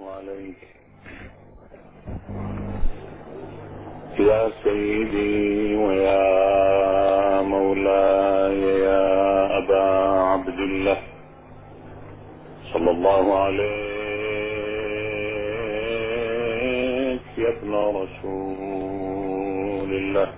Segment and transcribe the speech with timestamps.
[0.00, 0.60] الله عليك.
[4.18, 9.84] يا سيدي ويا مولاي يا أبا
[10.32, 10.96] عبد الله
[12.72, 13.76] صلى الله عليك.
[17.38, 18.30] يا ابن رسول
[19.94, 20.28] الله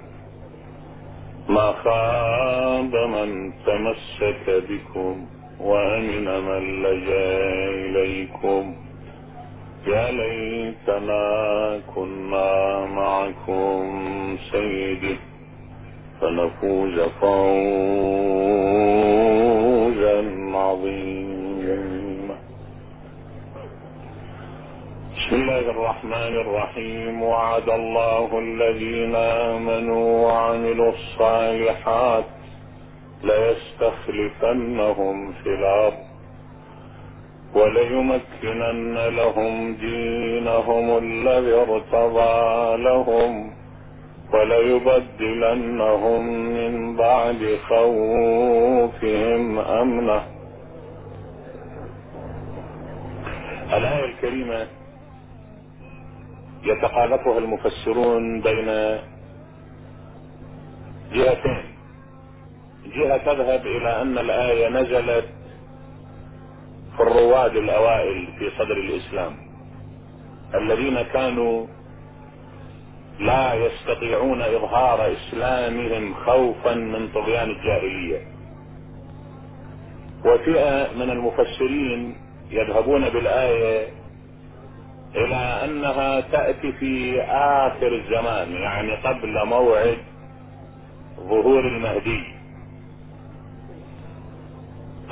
[1.49, 5.27] ما خاب من تمسك بكم
[5.61, 7.39] وأمن من لجأ
[7.87, 8.65] إليكم.
[9.89, 15.17] يا ليتنا كنا معكم سيدي
[16.21, 17.29] فنفوز فوزا
[20.55, 22.37] عظيما.
[25.17, 27.23] بسم الله الرحمن الرحيم.
[27.23, 32.25] وعد الله الذين آمنوا وعملوا الصالحات
[33.23, 36.08] ليستخلفنهم في الأرض.
[37.59, 43.53] وليمكنن لهم دينهم الذي ارتضى لهم
[44.33, 50.23] وليبدلنهم من بعد خوفهم امنا
[53.77, 54.67] الآية الكريمة
[56.65, 58.99] يتخالفها المفسرون بين
[61.13, 61.65] جهتين.
[62.97, 65.25] جهة تذهب إلى أن الآية نزلت
[67.01, 69.37] الرواد الأوائل في صدر الإسلام.
[70.55, 71.67] الذين كانوا
[73.21, 78.21] لا يستطيعون إظهار إسلامهم خوفا من طغيان الجاهلية.
[80.25, 82.17] وفئة من المفسرين
[82.51, 83.89] يذهبون بالآية
[85.15, 89.99] إلى أنها تأتي في آخر الزمان يعني قبل موعد
[91.21, 92.25] ظهور المهدي.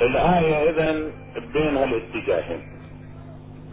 [0.01, 1.11] الآية اذا
[1.53, 2.61] بين هالاتجاهين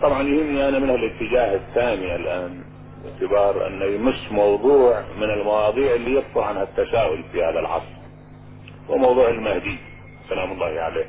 [0.03, 2.65] طبعا يهمني أنا من الاتجاه الثاني الآن
[3.05, 7.95] باعتبار انه يمس موضوع من المواضيع اللي يكثر عنها التساؤل في هذا العصر
[8.89, 9.79] وموضوع المهدي
[10.29, 11.07] سلام الله عليه.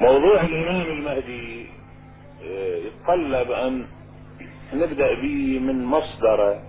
[0.00, 1.66] موضوع الإمام المهدي
[2.86, 3.86] يتطلب أن
[4.74, 6.62] نبدأ به من مصدره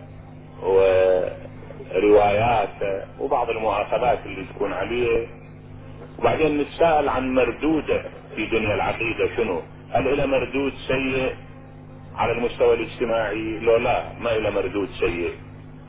[1.91, 5.27] ورواياته وبعض المؤاخذات اللي تكون عليه.
[6.19, 8.03] وبعدين نتساءل عن مردوده
[8.35, 9.61] في دنيا العقيدة شنو؟
[9.91, 11.35] هل له مردود سيء
[12.15, 15.31] على المستوى الاجتماعي؟ لو لا ما له مردود سيء.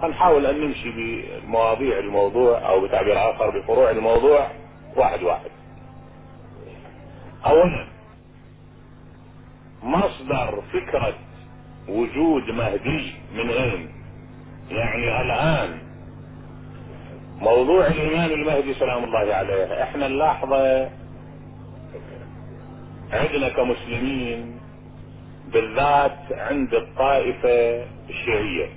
[0.02, 4.50] هنحاول أن نمشي بمواضيع الموضوع أو بتعبير آخر بفروع الموضوع
[4.96, 5.50] واحد واحد.
[7.46, 7.86] اولا
[9.82, 11.14] مصدر فكرة
[11.88, 13.88] وجود مهدي من اين؟
[14.70, 15.78] يعني الآن
[17.40, 19.82] موضوع الامام المهدي سلام الله عليه.
[19.82, 20.90] إحنا نلاحظة
[23.12, 24.60] عندنا كمسلمين
[25.52, 28.68] بالذات عند الطائفة الشيعية.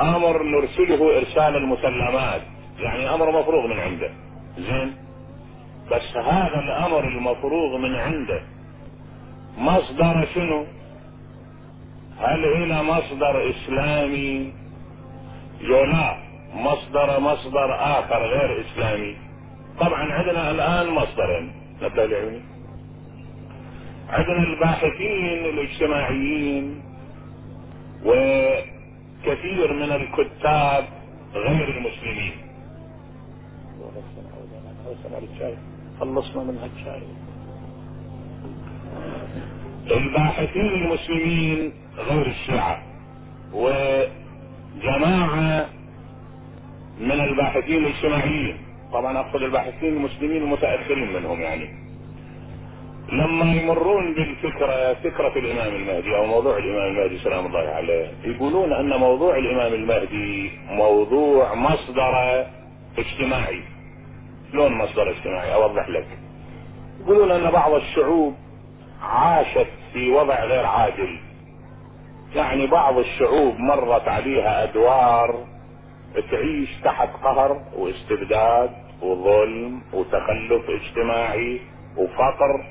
[0.00, 2.42] أمر نرسله إرسال المسلمات.
[2.78, 4.10] يعني أمر مفروغ من عنده.
[4.58, 4.96] زين؟
[5.90, 8.42] بس هذا الأمر المفروغ من عنده.
[9.58, 10.64] مصدر شنو؟
[12.18, 14.52] هل إلى مصدر إسلامي؟
[15.60, 16.33] لا.
[16.54, 19.16] مصدر مصدر آخر غير إسلامي.
[19.80, 21.52] طبعا عندنا الآن مصدرين.
[22.04, 22.42] العلمي
[24.08, 26.82] عندنا الباحثين الاجتماعيين
[28.04, 30.84] وكثير من الكتاب
[31.34, 32.32] غير المسلمين.
[36.00, 36.58] خلصنا من
[39.90, 42.82] الباحثين المسلمين غير الشيعة.
[43.52, 44.14] وجماعة
[47.00, 48.56] من الباحثين الاجتماعيين.
[48.92, 51.84] طبعا أقصد الباحثين المسلمين المتأخرين منهم يعني.
[53.12, 59.00] لما يمرون بالفكرة فكرة الإمام المهدي أو موضوع الإمام المهدي سلام الله عليه يقولون أن
[59.00, 62.46] موضوع الإمام المهدي موضوع مصدر
[62.98, 63.62] اجتماعي.
[64.52, 66.06] شلون مصدر اجتماعي؟ أوضح لك.
[67.00, 68.34] يقولون أن بعض الشعوب
[69.02, 71.18] عاشت في وضع غير عادل.
[72.34, 75.53] يعني بعض الشعوب مرت عليها أدوار
[76.20, 78.70] تعيش تحت قهر واستبداد
[79.02, 81.60] وظلم وتخلف اجتماعي
[81.96, 82.64] وفقر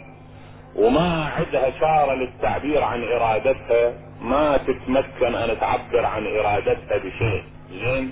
[0.76, 7.44] وما عندها شارة للتعبير عن إرادتها ما تتمكن أن تعبر عن إرادتها بشيء.
[7.72, 8.12] زين؟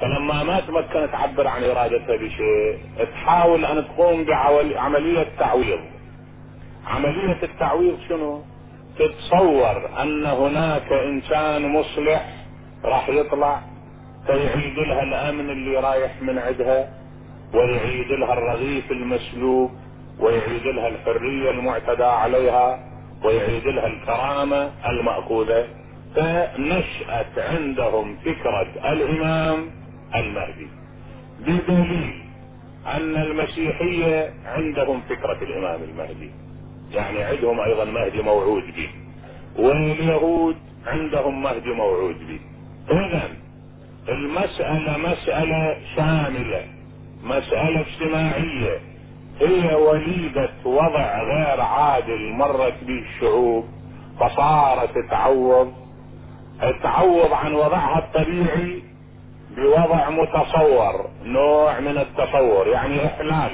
[0.00, 2.78] فلما ما تمكن تعبر عن إرادتها بشيء
[3.12, 5.80] تحاول أن تقوم بعملية تعويض.
[6.86, 8.42] عملية التعويض شنو؟
[8.98, 12.34] تتصور أن هناك إنسان مصلح
[12.84, 13.60] راح يطلع
[14.26, 16.88] فيعيد لها الأمن اللي رايح من عندها
[17.54, 19.70] ويعيد لها الرغيف المسلوب
[20.20, 22.88] ويعيد لها الحرية المعتدى عليها
[23.24, 25.66] ويعيد لها الكرامة المأخوذة.
[26.14, 29.70] فنشأت عندهم فكرة الإمام
[30.14, 30.68] المهدي.
[31.40, 32.22] بدليل
[32.86, 36.30] أن المسيحية عندهم فكرة الإمام المهدي.
[36.92, 38.88] يعني عندهم أيضا مهدي موعود به
[39.58, 40.56] واليهود
[40.86, 42.40] عندهم مهدي موعود به.
[42.90, 43.45] إذا
[44.08, 46.64] المسألة مسألة شاملة
[47.24, 48.80] مسألة اجتماعية.
[49.40, 53.64] هي وليدة وضع غير عادل مرت به الشعوب
[54.20, 55.72] فصارت تعوض.
[56.82, 58.82] تعوض عن وضعها الطبيعي
[59.56, 63.50] بوضع متصور نوع من التصور يعني إحلال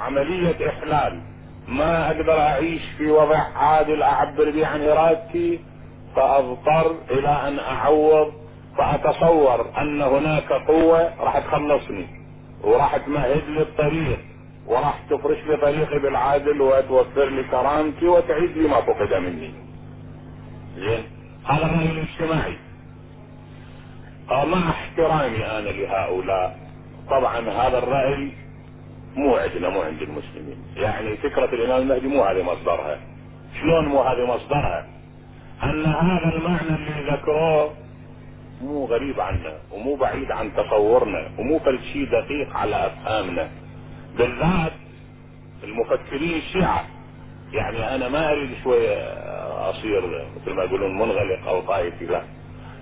[0.00, 1.20] عملية إحلال.
[1.68, 5.60] ما أقدر أعيش في وضع عادل أعبر به عن إرادتي
[6.16, 8.32] فأضطر إلى أن أعوض
[8.78, 12.06] فأتصور أن هناك قوة راح تخلصني
[12.62, 14.18] وراح تمهد لي الطريق
[14.66, 19.54] وراح تفرش لي طريقي بالعادل وتوفر لي كرامتي وتعيد لي ما فقد مني.
[20.76, 21.04] زين
[21.46, 22.56] هذا الرأي الاجتماعي.
[24.30, 26.58] مع احترامي أنا لهؤلاء.
[27.10, 28.32] طبعا هذا الرأي
[29.16, 30.58] مو عندنا مو عند المسلمين.
[30.76, 32.98] يعني فكرة الإمام المهدي مو هذه مصدرها.
[33.60, 34.86] شلون مو هذه مصدرها؟
[35.62, 37.85] أن هذا المعنى اللي ذكروه
[38.62, 41.60] مو غريب عنا ومو بعيد عن تصورنا ومو
[41.92, 43.50] شيء دقيق على أفهامنا.
[44.18, 44.72] بالذات
[45.64, 46.84] المفكرين الشيعة
[47.52, 48.96] يعني أنا ما أريد شوية
[49.70, 52.22] أصير مثل ما يقولون منغلق أو طائفي لا.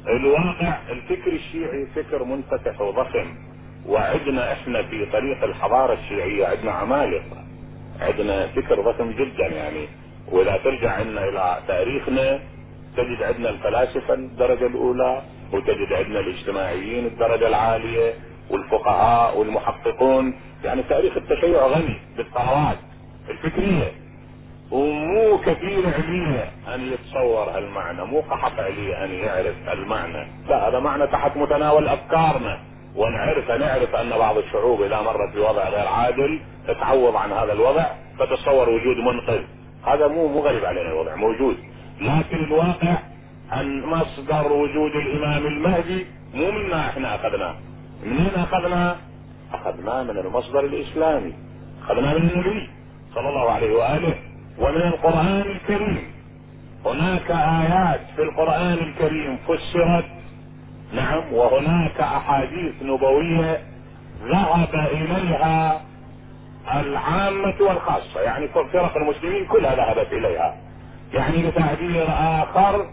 [0.08, 3.34] الواقع الفكر الشيعي فكر منفتح وضخم.
[3.86, 7.44] وعدنا إحنا في طريق الحضارة الشيعية عندنا عمالقة.
[8.00, 9.88] عندنا فكر ضخم جدا يعني.
[10.32, 12.40] وإذا ترجع عنا إلى تاريخنا
[12.96, 15.22] تجد عندنا الفلاسفة الدرجة الأولى.
[15.52, 18.14] وتجد عندنا الاجتماعيين الدرجة العالية
[18.50, 20.34] والفقهاء والمحققون.
[20.64, 22.78] يعني تاريخ التشيع غني بالثروات
[23.28, 23.92] الفكرية
[24.70, 30.26] ومو كثير علمية أن يتصور هالمعنى مو قحط عليه أن يعرف المعنى.
[30.48, 32.60] لا هذا معنى تحت متناول أفكارنا.
[32.96, 37.84] ونعرف نعرف أن بعض الشعوب إذا مرت بوضع غير عادل تتعوض عن هذا الوضع
[38.18, 39.40] تتصور وجود منقذ.
[39.86, 41.56] هذا مو مو غريب علينا الوضع موجود.
[42.00, 42.96] لكن الواقع
[43.52, 47.54] أن مصدر وجود الإمام المهدي مو منا إحنا أخذناه.
[48.04, 48.96] منين اخذناه
[49.52, 51.34] اخذناه من المصدر الإسلامي.
[51.82, 52.70] اخذناه من النبي
[53.14, 54.14] صلى الله عليه وآله
[54.58, 56.14] ومن القرآن الكريم.
[56.86, 60.04] هناك آيات في القرآن الكريم فسرت.
[60.94, 63.62] نعم وهناك أحاديث نبوية
[64.24, 65.80] ذهب إليها
[66.80, 68.20] العامة والخاصة.
[68.20, 70.56] يعني فرق المسلمين كلها ذهبت إليها.
[71.12, 72.86] يعني بتعبير آخر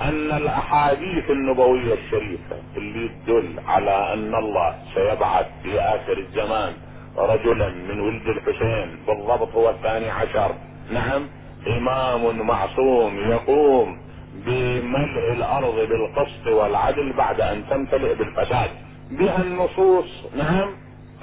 [0.00, 6.72] أن الأحاديث النبوية الشريفة اللي تدل على أن الله سيبعث في آخر الزمان
[7.16, 10.54] رجلا من ولد الحسين بالضبط هو الثاني عشر
[10.92, 11.26] نعم
[11.66, 13.98] إمام معصوم يقوم
[14.46, 18.70] بملء الأرض بالقسط والعدل بعد أن تمتلئ بالفساد.
[19.10, 20.68] بها النصوص نعم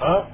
[0.00, 0.26] ها؟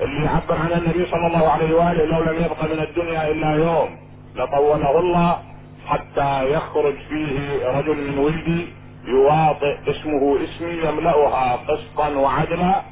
[0.00, 3.96] اللي يعبر عن النبي صلى الله عليه وآله لو لم يبق من الدنيا إلا يوم
[4.36, 5.38] لطوله الله
[5.88, 8.68] حتى يخرج فيه رجل من ولدي
[9.04, 12.82] يواطئ اسمه اسمي يملأها قسطا وعدلا.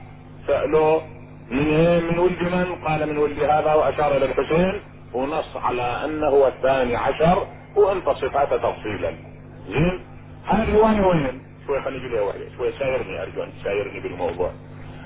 [0.47, 1.03] سألوه
[1.51, 3.75] من إيه؟ من ولد من؟ قال من ولد هذا.
[3.75, 4.81] وأشار إلى الحسين.
[5.13, 7.47] ونص على أنه هو الثاني عشر.
[7.77, 9.13] وأنت صفاته تفصيلا.
[9.69, 10.01] زين؟
[10.47, 12.45] هذه الرواية وين؟ شوي خليني أجيب واحدة.
[12.57, 14.51] شوي سايرني ارجو ان تسايرني بالموضوع.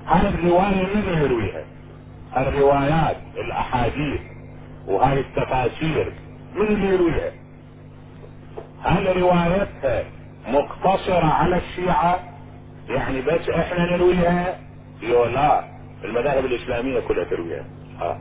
[0.06, 1.64] هذه الرواية من يرويها؟
[2.36, 4.20] الروايات الأحاديث
[4.86, 6.12] وهذه التفاسير.
[6.54, 7.32] من اللي يرويها؟
[8.82, 10.04] هل روايتها
[10.48, 12.20] مقتصرة على الشيعة؟
[12.88, 14.58] يعني بس إحنا نرويها؟
[15.02, 15.64] يو لا.
[16.04, 17.64] المذاهب الإسلامية كلها ترويها.
[18.00, 18.18] ها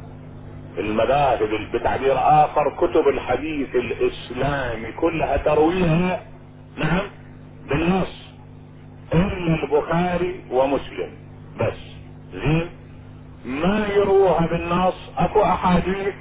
[0.78, 1.40] المذاهب
[1.74, 6.20] بتعبير آخر كتب الحديث الإسلامي كلها ترويها.
[6.78, 7.02] نعم.
[7.70, 8.30] بالنص.
[9.14, 11.12] إلا البخاري ومسلم.
[11.60, 11.78] بس.
[12.34, 12.70] زين.
[13.46, 16.14] ما يروها بالنص؟ أكو أحاديث.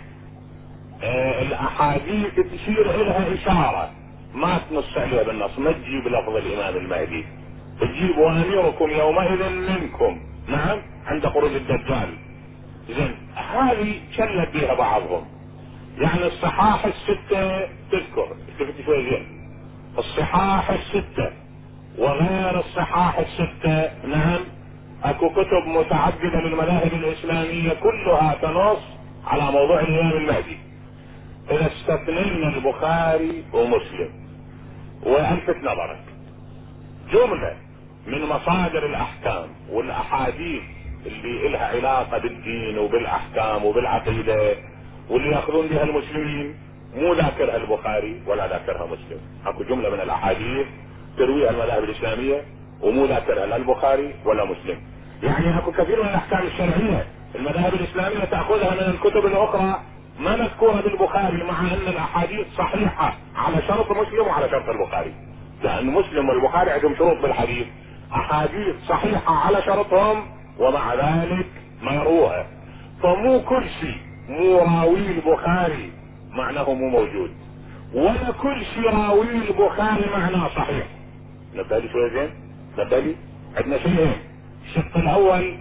[1.03, 3.91] آه الأحاديث تشير الها إشارة.
[4.39, 7.25] ما تنص عليها بالنص ما تجيب لفظ الإمام المهدي.
[7.81, 10.21] تجيب واميركم يومئذ منكم.
[10.49, 12.19] نعم عند خروج الدجال.
[12.89, 15.25] زين هذه شلت بها بعضهم.
[15.99, 18.37] يعني الصحاح الستة تذكر.
[18.89, 19.49] زين.
[19.99, 21.33] الصحاح الستة
[21.99, 24.07] وغير الصحاح الستة.
[24.07, 24.41] نعم
[25.05, 28.83] أكو كتب متعددة للمذاهب الإسلامية كلها تنص
[29.27, 30.59] على موضوع الإمام المهدي.
[31.51, 34.28] إذا استثنينا البخاري ومسلم.
[35.03, 36.05] والفت نظرك.
[37.13, 37.57] جملة
[38.07, 40.63] من مصادر الأحكام والأحاديث
[41.07, 44.57] اللي إلها علاقة بالدين وبالأحكام وبالعقيدة
[45.11, 46.55] واللي يأخذون بها المسلمين
[46.97, 49.21] مو ذاكرها البخاري ولا ذاكرها مسلم.
[49.47, 50.67] أكو جملة من الأحاديث
[51.19, 52.43] ترويها المذاهب الإسلامية
[52.81, 54.81] ومو ذاكرها لا البخاري ولا مسلم.
[55.23, 59.81] يعني أكو كثير من الأحكام الشرعية المذاهب الإسلامية تأخذها من الكتب الأخرى
[60.19, 65.15] ما مذكورة بالبخاري مع أن الأحاديث صحيحة على شرط مسلم وعلى شرط البخاري.
[65.63, 67.67] لأن مسلم والبخاري عندهم شروط بالحديث.
[68.13, 70.27] أحاديث صحيحة على شرطهم
[70.59, 71.47] ومع ذلك
[71.83, 72.47] يروها.
[73.03, 73.97] فمو كل شيء
[74.29, 75.93] مو راوي البخاري
[76.31, 77.31] معناه مو موجود.
[77.95, 80.87] ولا كل شيء راوي البخاري معناه صحيح.
[81.55, 82.31] نبالي شوي زين؟
[82.79, 83.17] نبالي
[83.57, 84.13] عندنا شيئين
[84.65, 85.59] الشق الأول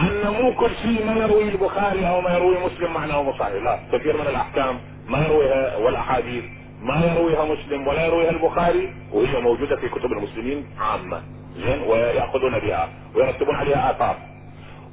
[0.00, 3.62] ان مو كل شيء ما يروي البخاري أو ما يروي مسلم معناه صحيح.
[3.62, 6.44] لا كثير من الأحكام ما يرويها والأحاديث
[6.82, 11.22] ما يرويها مسلم ولا يرويها البخاري وهي موجودة في كتب المسلمين عامة.
[11.56, 14.16] زين ويأخذون بها ويرتبون عليها آثار.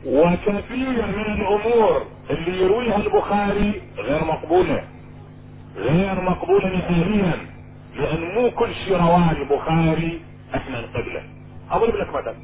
[0.06, 4.84] وكثير من الأمور اللي يرويها البخاري غير مقبولة.
[5.78, 7.34] غير مقبولة نهائيا.
[7.96, 10.22] لأن مو كل شيء رواه البخاري
[10.56, 11.24] إحنا نقبله.
[11.72, 12.36] أضرب لك مثل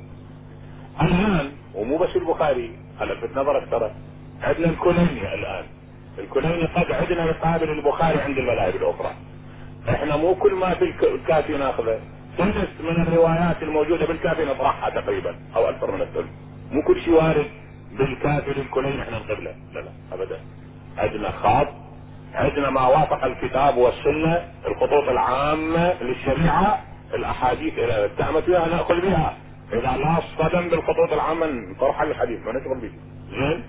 [1.01, 1.51] الآن.
[1.75, 3.91] ومو بس البخاري لفت نظرك ترى
[4.41, 5.65] عندنا الكليني الآن.
[6.19, 9.11] الكليني قد عندنا يقابل البخاري عند المذاهب الأخرى.
[9.89, 11.99] إحنا مو كل ما في الكافي ناخذه.
[12.37, 16.29] ثلث من الروايات الموجودة بالكافي نطرحها تقريبا أو أكثر من الثلث
[16.71, 17.45] مو كل شيء وارد
[17.91, 19.55] بالكافي للكلين إحنا نقبله.
[19.73, 20.39] لا لا ابدا.
[20.97, 21.67] عندنا خاص
[22.33, 26.79] عندنا ما وافق الكتاب والسنة الخطوط العامة للشريعة
[27.13, 29.37] الأحاديث اذا اتهمت بها نأخذ بها.
[29.73, 32.91] إذا لا اصطدم بالخطوط العامه نطرح الحديث ما نشغل به.
[33.31, 33.63] زين.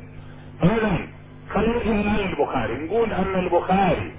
[0.62, 0.96] اذا
[1.50, 4.12] خلينا نجي البخاري نقول أن البخاري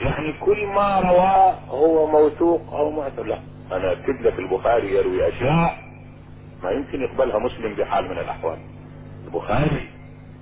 [0.00, 3.38] يعني كل ما رواه هو موثوق أو معتبر لا
[3.72, 5.78] أنا اكتب لك البخاري يروي أشياء
[6.62, 8.58] ما يمكن يقبلها مسلم بحال من الأحوال.
[9.24, 9.88] البخاري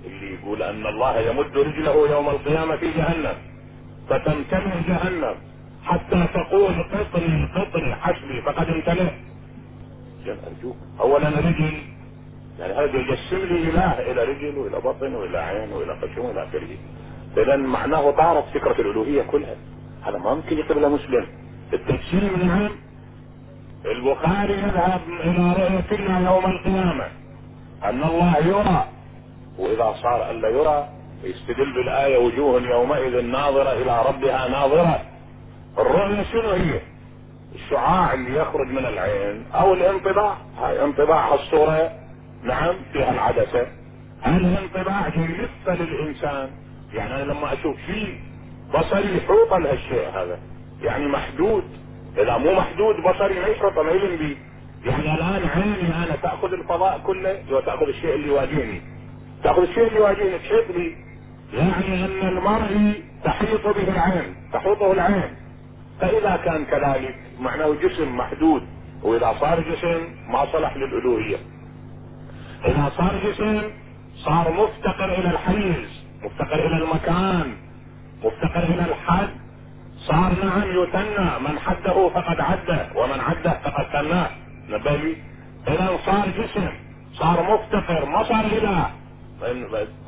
[0.05, 3.33] اللي يقول أن الله يمد رجله يوم القيامة في جهنم
[4.09, 5.35] فتمتلئ جهنم
[5.85, 9.11] حتى تقول قطري قطري حسبي فقد امتلئ
[10.29, 10.75] أرجوك.
[10.99, 11.81] اولا رجل
[12.59, 16.77] يعني هذا يجسم لي إله إلى رجل وإلى بطن وإلى عين وإلى خشم وإلى آخره.
[17.37, 19.55] اذا معناه طارت فكرة الألوهية كلها.
[20.01, 21.27] هذا ما ممكن يقبلها مسلم.
[21.73, 22.69] التجسيم نعم
[23.85, 27.07] البخاري يذهب رؤية الله يوم القيامة.
[27.83, 28.85] أن الله يرى
[29.59, 30.89] وإذا صار الا يرى
[31.23, 35.01] يستدل بالآية وجوه يومئذ ناظرة إلى ربها ناظرة.
[35.77, 36.90] الرؤية شنو هي؟
[37.55, 40.37] الشعاع اللي يخرج من العين أو الانطباع.
[40.57, 41.91] هاي انطباع الصورة
[42.43, 43.67] نعم فيها العدسة.
[44.27, 46.49] الانطباع يلف للإنسان؟
[46.93, 48.19] يعني أنا لما أشوف شيء
[48.73, 50.39] بصري يحوط لهالشيء هذا.
[50.81, 51.63] يعني محدود.
[52.17, 54.37] إذا مو محدود بصري ما يحوط ما يلم بي.
[54.85, 58.81] يعني الآن عيني أنا تأخذ الفضاء كله وتاخذ الشيء اللي يواجهني.
[59.43, 60.95] تأخذ الشيء اللي يواجهني تحيط لي
[61.53, 65.40] يعني أن المرء تحيط به العين تحوطه العين.
[66.01, 68.63] فإذا كان كذلك معناه جسم محدود
[69.03, 71.37] وإذا صار جسم ما صلح للألوهية.
[72.65, 73.61] إذا صار جسم
[74.15, 77.57] صار مفتقر إلى الحيز مفتقر إلى المكان
[78.23, 79.29] مفتقر إلى الحد.
[79.97, 84.29] صار نعم يثنى من حده فقد عده ومن عده فقد ثناه
[84.69, 85.15] نبالي
[85.67, 86.69] إذا صار جسم
[87.13, 88.91] صار مفتقر ما صار اله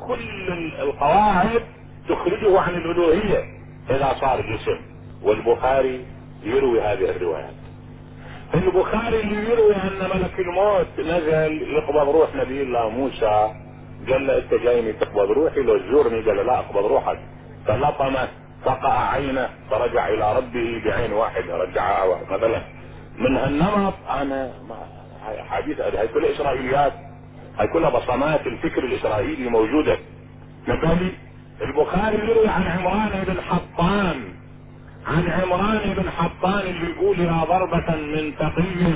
[0.06, 1.62] كل القواعد
[2.08, 3.44] تخرجه عن الألوهية
[3.90, 4.93] إذا صار جسم.
[5.24, 6.04] والبخاري
[6.42, 7.54] يروي هذه الروايات.
[8.54, 13.54] البخاري اللي يروي أن ملك الموت نزل يقبض روح نبي الله موسى.
[14.10, 17.18] قال له أنت جايني تقبض روحي لو تزورني قال له لا اقبض روحك.
[17.66, 18.28] فلطمه
[18.64, 22.62] فقع عينه فرجع إلى ربه بعين واحدة رجعها مثلا
[23.18, 24.52] من هالنمط أنا
[25.48, 26.92] حديث هاي كلها إسرائيليات
[27.58, 29.98] هاي كلها بصمات الفكر الإسرائيلي موجودة.
[30.68, 31.10] مثالي
[31.62, 34.34] البخاري يروي عن عمران بن حطان.
[35.06, 38.92] عن عمران بن حطان اللي يقول يا ضربة من تقي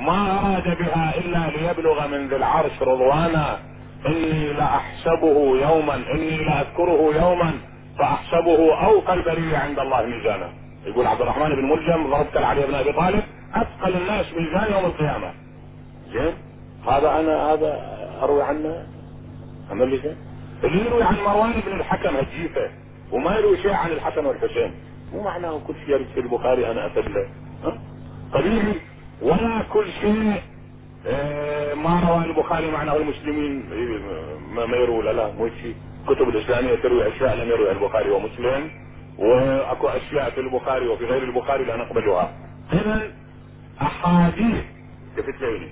[0.00, 3.58] ما أراد بها إلا ليبلغ من ذي العرش رضوانا.
[4.06, 7.52] إني لأحسبه يوما إني لأذكره يوما
[7.98, 10.52] فأحسبه اوفى البرية عند الله ميزانا.
[10.86, 13.22] يقول عبد الرحمن بن ملجم ضربت علي بن أبي طالب
[13.54, 15.32] أثقل الناس ميزان يوم القيامة.
[16.12, 16.34] زين؟
[16.88, 18.86] هذا أنا هذا أروي عنه؟
[19.70, 20.16] زين
[20.64, 22.70] اللي يروي عن مروان بن الحكم هجيفة
[23.12, 24.74] وما يروي شيء عن الحسن والحسين.
[25.12, 27.28] مو معناه كل شيء يرد في البخاري أنا اتبله
[27.64, 27.78] ها؟
[28.32, 28.74] طبيعي
[29.22, 30.42] ولا كل شيء
[31.06, 33.62] آه، ما روى البخاري معناه المسلمين
[34.54, 35.74] ما, ما يروي لا لا مو شيء.
[36.08, 38.70] كتب الإسلامية تروي أشياء لم يروي البخاري ومسلم
[39.18, 42.32] وأكو أشياء في البخاري وفي غير البخاري لا نقبلها.
[42.72, 43.10] إذا
[43.82, 44.64] أحاديث
[45.16, 45.68] شفت ليلي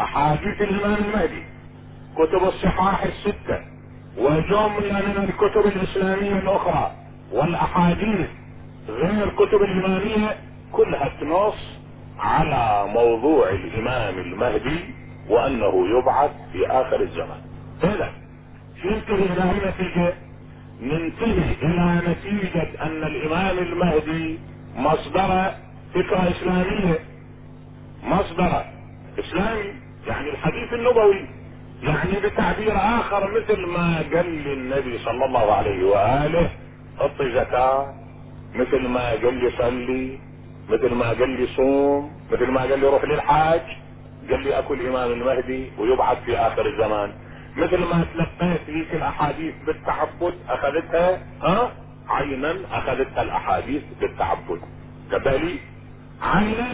[0.00, 1.42] أحاديث الإمام المهدي
[2.16, 3.60] كتب الصحاح الستة
[4.18, 6.92] وجملة من الكتب الإسلامية الأخرى
[7.32, 8.28] والأحاديث
[8.90, 10.36] غير الكتب الإمامية
[10.72, 11.54] كلها تنص
[12.18, 14.94] على موضوع الإمام المهدي
[15.28, 17.40] وأنه يبعث في آخر الزمان
[17.84, 18.12] إذا
[18.84, 20.14] ننتهي إلى أي نتيجة؟
[20.82, 24.38] ننتهي إلى نتيجة أن الإمام المهدي
[24.76, 25.50] مصدر
[25.94, 26.98] فكرة إسلامية
[28.04, 28.64] مصدر
[29.18, 29.72] إسلامي
[30.06, 31.26] يعني الحديث النبوي
[31.82, 36.50] يعني بتعبير آخر مثل ما قال لي النبي صلى الله عليه وآله
[37.00, 37.94] اعطي زكاة
[38.54, 40.18] مثل ما قال لي صلي
[40.70, 43.60] مثل ما قال لي صوم مثل ما قال لي روح للحاج.
[44.30, 47.12] قال لي أكو الإمام المهدي ويبعث في آخر الزمان.
[47.56, 51.72] مثل ما تلقيت ذيك الأحاديث بالتعبد أخذتها؟ ها؟
[52.08, 54.60] عينا أخذتها الأحاديث بالتعبد.
[55.10, 55.60] كذلك
[56.22, 56.68] عينا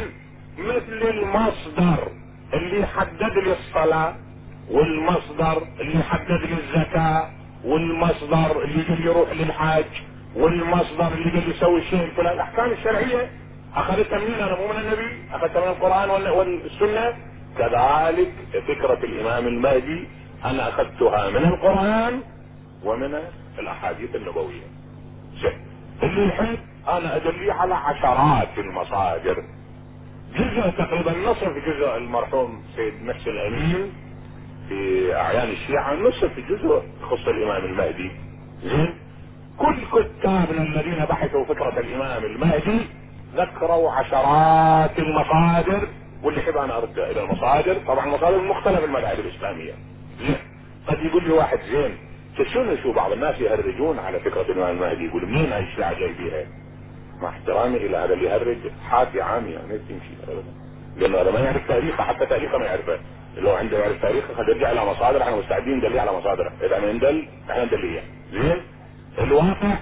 [0.58, 2.08] مثل المصدر
[2.54, 4.14] اللي حدد لي الصلاة
[4.70, 7.30] والمصدر اللي حدد لي الزكاة
[7.64, 9.84] والمصدر اللي قال لي روح للحاج.
[10.36, 13.30] والمصدر اللي قال لي سوي الشيء الفلاني الأحكام الشرعية
[13.74, 17.16] أخذتها منين؟ أنا مو من النبي أخذتها من القرآن والسنة.
[17.58, 18.32] كذلك
[18.68, 20.08] فكرة الإمام المهدي
[20.44, 22.20] أنا أخذتها من القرآن
[22.84, 23.18] ومن
[23.58, 24.66] الأحاديث النبوية.
[25.40, 25.56] شيء
[26.02, 29.36] اللي يحب أنا أدلي على عشرات المصادر.
[30.34, 33.92] جزء تقريبا نصف جزء المرحوم سيد محسن الأمين
[34.68, 38.10] في أعيان الشيعة نصف جزء يخص الإمام المهدي.
[38.62, 39.05] زين.
[39.58, 42.80] كل كتابنا الذين بحثوا فكرة الإمام المهدي
[43.36, 45.88] ذكروا عشرات المصادر
[46.22, 49.72] واللي يحب أنا ارجع إلى المصادر طبعا المصادر مختلف المذاهب الإسلامية.
[50.88, 51.96] قد يقول لي واحد زين
[52.54, 56.46] شنو شو بعض الناس يهرجون على فكرة الإمام المهدي؟ يقول منين هاي الشيعة جايبيها
[57.22, 58.56] مع احترامي إلى هذا اللي يهرج
[58.90, 60.32] حاتي عامية ما تمشي.
[60.32, 60.52] ابدا
[60.96, 62.98] لأنه هذا ما يعرف تاريخه حتى تاريخه ما يعرفه.
[63.36, 66.52] لو عنده يعرف تاريخه خليه يرجع إلى مصادر إحنا مستعدين ندليه على مصادره.
[66.62, 68.00] إذا ندل إحنا ندليه.
[68.32, 68.62] زين؟
[69.18, 69.78] الواقع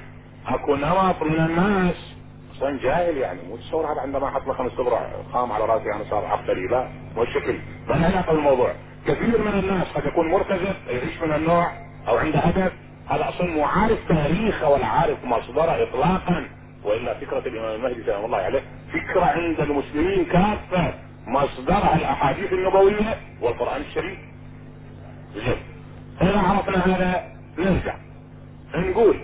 [0.47, 2.15] أكو نمط من الناس.
[2.57, 6.05] أصلا جاهل يعني مو تصور هذا عندما حط له خمس ابرع خام على رأسي يعني
[6.11, 8.75] صار عبقري لا مو الشكل؟ ما له علاقه بالموضوع
[9.07, 11.73] كثير من الناس قد يكون مرتزق يعيش من النوع
[12.09, 12.73] أو عنده هدف.
[13.09, 16.47] هذا أصلا مو عارف تاريخه ولا عارف مصدره اطلاقا
[16.85, 20.95] وإلا فكرة الإمام المهدي سلام الله عليه فكرة عند المسلمين كافة.
[21.27, 24.19] مصدرها الأحاديث النبوية والقرآن الشريف.
[25.35, 25.57] زين
[26.23, 27.25] إذا عرفنا هذا
[27.59, 27.95] نرجع.
[28.77, 29.17] نقول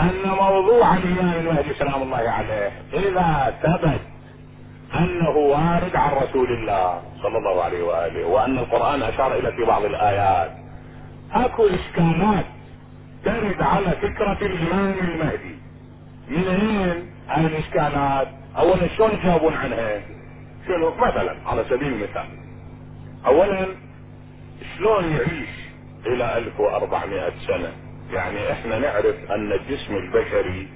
[0.00, 4.00] أن موضوع الامام المهدي سلام الله عليه إذا ثبت
[4.98, 9.84] أنه وارد عن رسول الله صلى الله عليه وآله وأن القرآن أشار إلى في بعض
[9.84, 10.50] الآيات
[11.32, 12.44] أكو اشكالات
[13.24, 15.56] ترد على فكرة الامام المهدي
[16.28, 16.48] من
[17.36, 20.00] اين الاشكالات اولا شلون يجاوبون عنها
[20.66, 22.26] شنو مثلا على سبيل المثال
[23.26, 23.66] اولا
[24.76, 25.48] شلون يعيش
[26.06, 27.72] إلى 1400 سنة؟
[28.12, 30.68] يعني إحنا نعرف أن الجسم البشري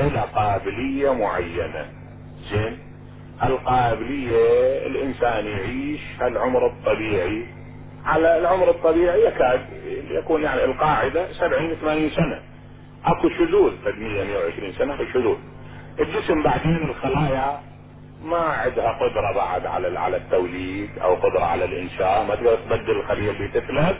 [0.00, 1.86] له قابلية معينة.
[2.50, 2.78] زين؟
[3.42, 7.46] القابلية الإنسان يعيش العمر الطبيعي.
[8.04, 9.60] على العمر الطبيعي يكاد
[10.10, 12.42] يكون يعني القاعدة 70 80 سنة.
[13.04, 15.36] أكو شذوذ قد 100 120 سنة في شذوذ.
[16.00, 17.60] الجسم بعدين الخلايا
[18.24, 23.30] ما عندها قدرة بعد على على التوليد أو قدرة على الإنشاء ما تقدر تبدل الخلية
[23.30, 23.96] اللي تتلف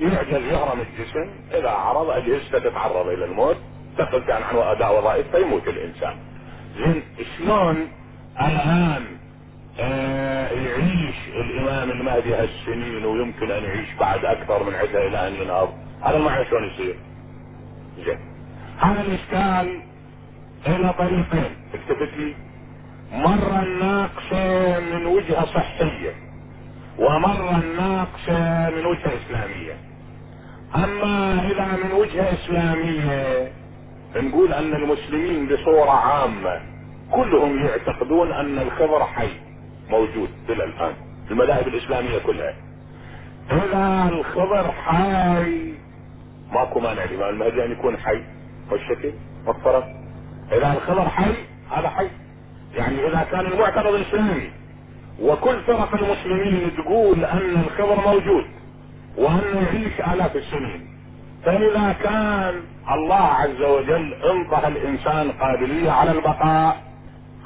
[0.00, 3.56] يعجز يهرم الجسم إذا عرض اجهزته تتعرض إلى الموت
[3.98, 6.16] كان عنه اداء وظائف فيموت الإنسان.
[6.76, 7.02] زين
[7.38, 7.88] شلون
[8.40, 9.04] الآن
[9.80, 15.74] آه يعيش الإمام المهدي هالسنين ويمكن أن يعيش بعد أكثر من عدة إلى أن ينهض؟
[16.02, 16.96] هذا ما شلون يصير؟
[18.04, 18.18] زين.
[18.78, 19.82] هذا الإشكال
[20.66, 21.56] إلى طريقين.
[21.74, 22.34] اكتبت لي
[23.12, 26.14] مرة ناقشة من وجهة صحية
[26.98, 29.85] ومرة ناقشة من وجهة إسلامية.
[30.84, 33.52] أما اذا من وجهة اسلامية
[34.16, 36.60] نقول أن المسلمين بصورة عامة
[37.12, 39.28] كلهم يعتقدون أن الخضر حي
[39.90, 40.94] موجود إلى الآن
[41.30, 42.54] المذاهب الإسلامية كلها.
[43.50, 45.74] اذا الخضر حي.
[46.52, 48.22] ماكو مانع الامام المهدي ان يكون حي.
[48.70, 49.12] والشكل؟
[49.46, 49.84] والطرف؟
[50.52, 51.32] اذا الخضر حي؟
[51.70, 52.08] هذا حي.
[52.74, 54.50] يعني إذا كان المعتقد الإسلامي
[55.20, 58.44] وكل فرق المسلمين تقول أن الخضر موجود
[59.16, 60.88] وانه يعيش الاف السنين
[61.44, 62.54] فاذا كان
[62.94, 66.76] الله عز وجل انطى الإنسان قابلية على البقاء.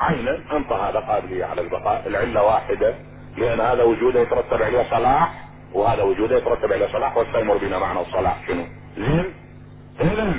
[0.00, 2.02] عينا انطى هذا قابلية على البقاء.
[2.06, 2.94] العلة واحدة
[3.36, 8.46] لأن هذا وجوده يترتب عليه صلاح وهذا وجوده يترتب عليه صلاح والسيمر بنا معنى الصلاح
[8.48, 8.64] شنو؟
[8.96, 9.24] زين؟
[10.00, 10.34] اذا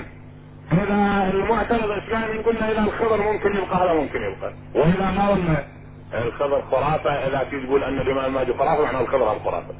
[0.72, 4.54] إذا المعترض الإسلامي قلنا إذا الخبر ممكن يبقى هذا ممكن يبقى.
[4.76, 5.64] وإذا ما قلنا
[6.14, 9.74] الخبر خرافة في تقول أن الإمام المهدي خرافة معنى الخبر هذا خرافة.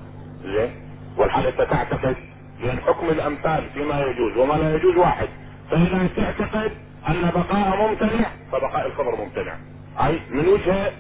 [0.44, 2.16] زين؟ والحال انت تعتقد
[2.64, 5.28] لأن حكم الأمثال فيما يجوز وما لا يجوز واحد.
[5.72, 6.72] فإذا تعتقد
[7.10, 9.56] أن بقاء ممتنع فبقاء الخبر ممتنع.
[10.08, 10.92] أي من وجهه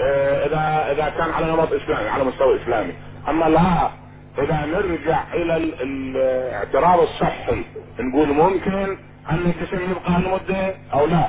[0.00, 2.92] آه، إذا إذا كان على نمط إسلامي على مستوى إسلامي.
[3.28, 3.90] أما لا
[4.38, 7.64] إذا نرجع ال- الاعتراض الصحي
[8.00, 8.96] نقول ممكن
[9.30, 11.28] أن الجسم يبقى المده أو لا.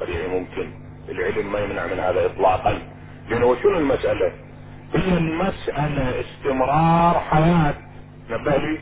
[0.00, 0.70] طبيعي ممكن.
[1.08, 2.78] العلم ما يمنع من هذا اطلاقا.
[3.28, 4.32] لأنه شنو المسألة؟
[4.94, 7.74] المسألة استمرار حياة.
[8.30, 8.78] نبه لي.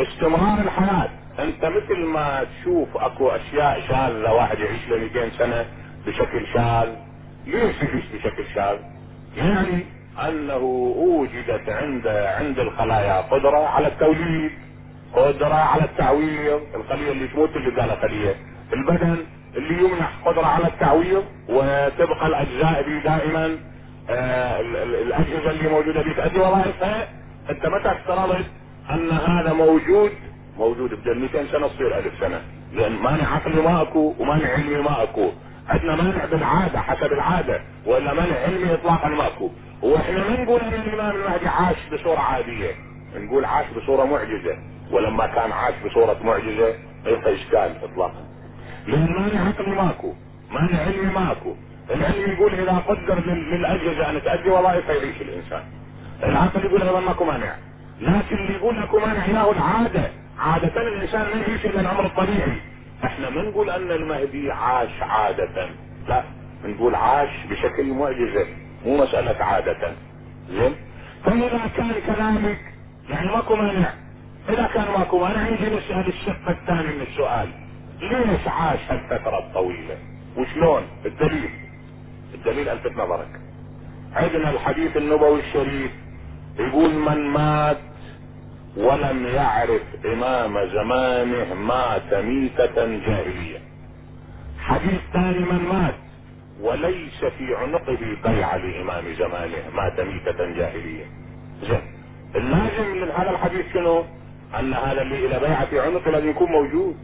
[0.00, 1.08] استمرار الحياة.
[1.38, 5.64] أنت مثل ما تشوف أكو أشياء شاذة واحد يعيش له 200 سنة
[6.06, 6.88] بشكل شاذ
[7.46, 8.76] ليش يعيش بشكل شاذ
[9.36, 9.84] يعني
[10.28, 10.54] أنه
[10.96, 14.50] أوجدت عند عند الخلايا قدرة على التوليد
[15.14, 16.60] قدرة على التعويض.
[16.74, 18.34] الخلية اللي تموت اللي قالها خلية
[18.72, 19.16] البدن
[19.56, 23.56] اللي يمنح قدرة على التعويض وتبقى الأجزاء دي دائما
[24.10, 27.08] ال- ال- الاجهزة اللي موجودة دي تأدي وظائفها
[27.50, 28.46] أنت متى افترضت
[28.90, 30.10] أن هذا موجود؟
[30.58, 32.42] موجود بدل 200 سنة تصير 1000 سنة.
[32.72, 35.30] لأن مانع عقلي ما اكو ومانع علمي ما اكو
[35.68, 37.60] عندنا مانع بالعادة حسب العادة.
[37.86, 39.50] ولا مانع علمي اطلاقا ما اكو
[39.82, 42.70] وإحنا ما نقول إن الإمام المهدي عاش بصورة عادية.
[43.16, 44.58] نقول عاش بصورة معجزة.
[44.92, 48.24] ولما كان عاش بصورة معجزة ما يبقى إشكال اطلاقا.
[48.86, 50.14] لأن مانع عقلي ماكو
[50.50, 51.54] مانع علمي ماكو.
[51.90, 55.62] العلم يقول إذا قدر لل- للاجهزة أن تأدي وظائفها يعيش الإنسان.
[56.22, 57.54] العقل يقول هذا ماكو مانع.
[58.00, 60.10] لكن اللي يقول لكم مانع له العادة.
[60.38, 62.60] عادة الإنسان ما يعيش إلا الامر الطبيعي.
[63.04, 65.68] إحنا ما نقول أن المهدي عاش عادة.
[66.08, 66.24] لا
[66.64, 68.46] نقول عاش بشكل معجزة
[68.86, 69.92] مو مسألة عادة.
[70.50, 70.74] زين؟
[71.24, 72.58] فإذا كان كذلك
[73.10, 73.94] يعني ماكو مانع.
[74.48, 77.48] إذا كان ماكو مانع يجي نسأل الشق الثاني من السؤال.
[78.00, 79.96] ليش عاش هالفترة الطويلة؟
[80.36, 81.50] وشلون؟ الدليل
[82.34, 83.40] الدليل الفت نظرك
[84.12, 85.90] عندنا الحديث النبوي الشريف
[86.58, 87.78] يقول من مات
[88.76, 93.58] ولم يعرف إمام زمانه مات ميتة جاهلية.
[94.58, 95.94] حديث ثاني من مات
[96.60, 101.04] وليس في عنقه بيعة لإمام زمانه مات ميتة جاهلية.
[101.62, 101.82] زين
[102.34, 104.04] اللازم من هذا الحديث شنو؟
[104.58, 106.96] أن هذا اللي إلى بيعة في عنقه لازم يكون موجود.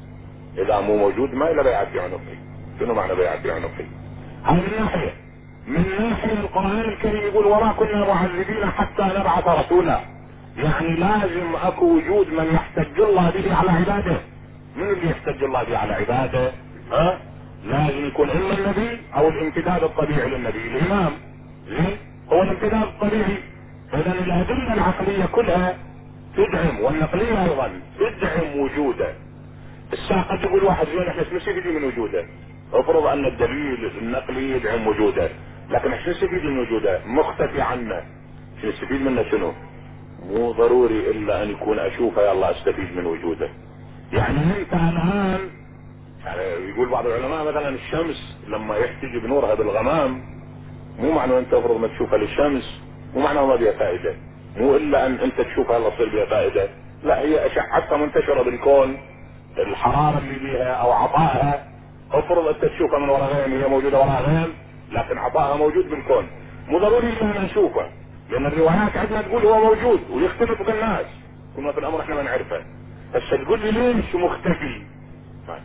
[0.59, 2.39] إذا مو موجود ما إلى بيعة في عنقه.
[2.81, 3.87] شنو معنى بيعة في عنقه؟
[4.53, 5.13] من ناحية
[5.67, 10.01] من ناحية القرآن الكريم يقول وما كنا معذبين حتى نبعث رسولا.
[10.57, 14.21] يعني لازم أكو وجود من يحتج الله به على عباده.
[14.77, 16.53] من اللي يحتج الله به على عباده؟
[16.93, 17.19] ها؟
[17.65, 21.13] لازم يكون اما النبي أو الامتداد الطبيعي للنبي الإمام.
[21.69, 21.97] زين؟
[22.33, 23.39] هو الامتداد الطبيعي.
[23.95, 25.75] اذا الأدلة العقلية كلها
[26.37, 29.15] تدعم والنقلية أيضا تدعم وجوده.
[29.93, 32.27] الساعة قد يقول واحد زين إحنا نستفيد من وجوده؟
[32.73, 35.31] افرض ان الدليل النقلي يدعم وجوده،
[35.71, 38.05] لكن إحنا نستفيد من وجوده؟ مختفي عنا.
[38.65, 39.53] نستفيد منه شنو؟
[40.31, 43.49] مو ضروري إلا أن يكون أشوفه يلا أستفيد من وجوده.
[44.13, 45.51] يعني انت الآن
[46.25, 50.23] يعني يقول بعض العلماء مثلا الشمس لما يحتج بنورها بالغمام
[50.99, 52.81] مو معنى أنت افرض ما تشوفها للشمس
[53.15, 54.15] مو معنى ما بها فائدة
[54.57, 56.69] مو إلا أن أنت تشوفها لا تصير بها فائدة
[57.05, 58.97] لا هي اشعتها منتشرة بالكون
[59.59, 61.67] الحرارة اللي بيها أو عطائها
[62.13, 64.55] افرض انت تشوفها من وراء غيم هي موجودة وراء غيم
[64.93, 66.27] لكن عطائها موجود بالكون
[66.69, 67.91] مو ضروري ان نشوفه
[68.31, 71.07] لأن الروايات عندنا تقول هو موجود ويختلف بالناس
[71.57, 72.63] كما في الأمر إحنا ما نعرفه.
[73.15, 74.83] بس تقول لي ليش مختفي؟
[75.49, 75.59] ما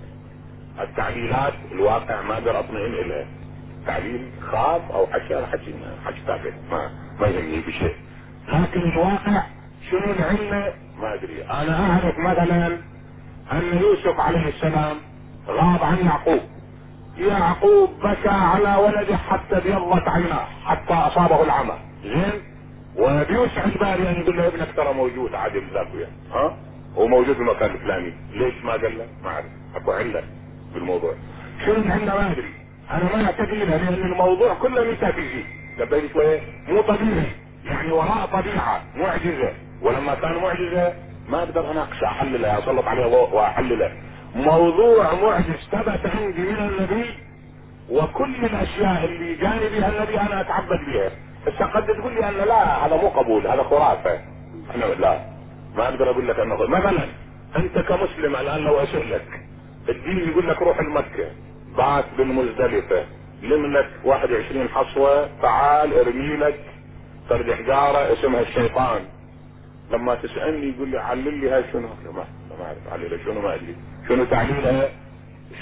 [0.83, 3.25] التعليلات الواقع ما أقدر أطمئن إليه.
[3.87, 5.75] تعليل خاص أو حكي حكي
[6.05, 7.95] حكي تافه ما ما يهمني بشيء.
[8.47, 9.43] لكن الواقع
[9.91, 11.43] شنو العلة ما أدري.
[11.43, 12.67] أنا أعرف مثلا
[13.51, 14.97] أن يوسف عليه السلام
[15.47, 16.39] غاب عن يعقوب.
[17.17, 21.73] يعقوب بكى على ولده حتى ابيضت عيناه حتى أصابه العمى.
[22.03, 22.41] زين؟
[22.97, 25.35] وبوسع الباري ان يقول له ابنك ترى موجود.
[25.35, 26.09] عادل ذاك وياه.
[26.31, 26.57] ها؟
[26.97, 28.13] هو موجود في المكان الفلاني.
[28.33, 29.45] ليش ما قال له؟ ما أعرف.
[29.75, 30.23] اكو علة
[30.73, 31.13] بالموضوع
[31.65, 32.53] شنو عندنا ما أدري.
[32.91, 35.45] أنا ما أعتقد لأن الموضوع كله ميتافيزيك
[35.79, 37.31] نبهني شوية؟ مو طبيعي.
[37.65, 39.53] يعني وراء طبيعة معجزة.
[39.81, 40.93] ولما كان معجزة
[41.29, 43.91] ما أقدر اناقشه أحلله أسلط عليه ضوء وأحلله.
[44.35, 47.05] موضوع معجز ثبت عندي من النبي
[47.89, 51.11] وكل الأشياء اللي جاني بها النبي أنا أتعبد بها
[51.47, 54.19] بس قد تقول لي أن لا هذا مو قبول هذا خرافة.
[54.75, 55.19] أنا لا.
[55.75, 57.03] ما أقدر أقول لك أنه مثلا
[57.55, 59.41] أنت كمسلم الآن لو اسالك
[59.89, 61.31] الدين يقول لك روح المكة.
[61.77, 63.05] بعث بالمزدلفة
[63.41, 65.29] لم لك 21 حصوة.
[65.41, 66.59] تعال ارمي لك.
[67.29, 69.01] فرد حجارة اسمها الشيطان.
[69.91, 71.89] لما تسألني يقول لي علل لي هاي شنو؟
[72.61, 73.75] ما اعرف عللها شنو ما ادري
[74.09, 74.89] شنو تعليلها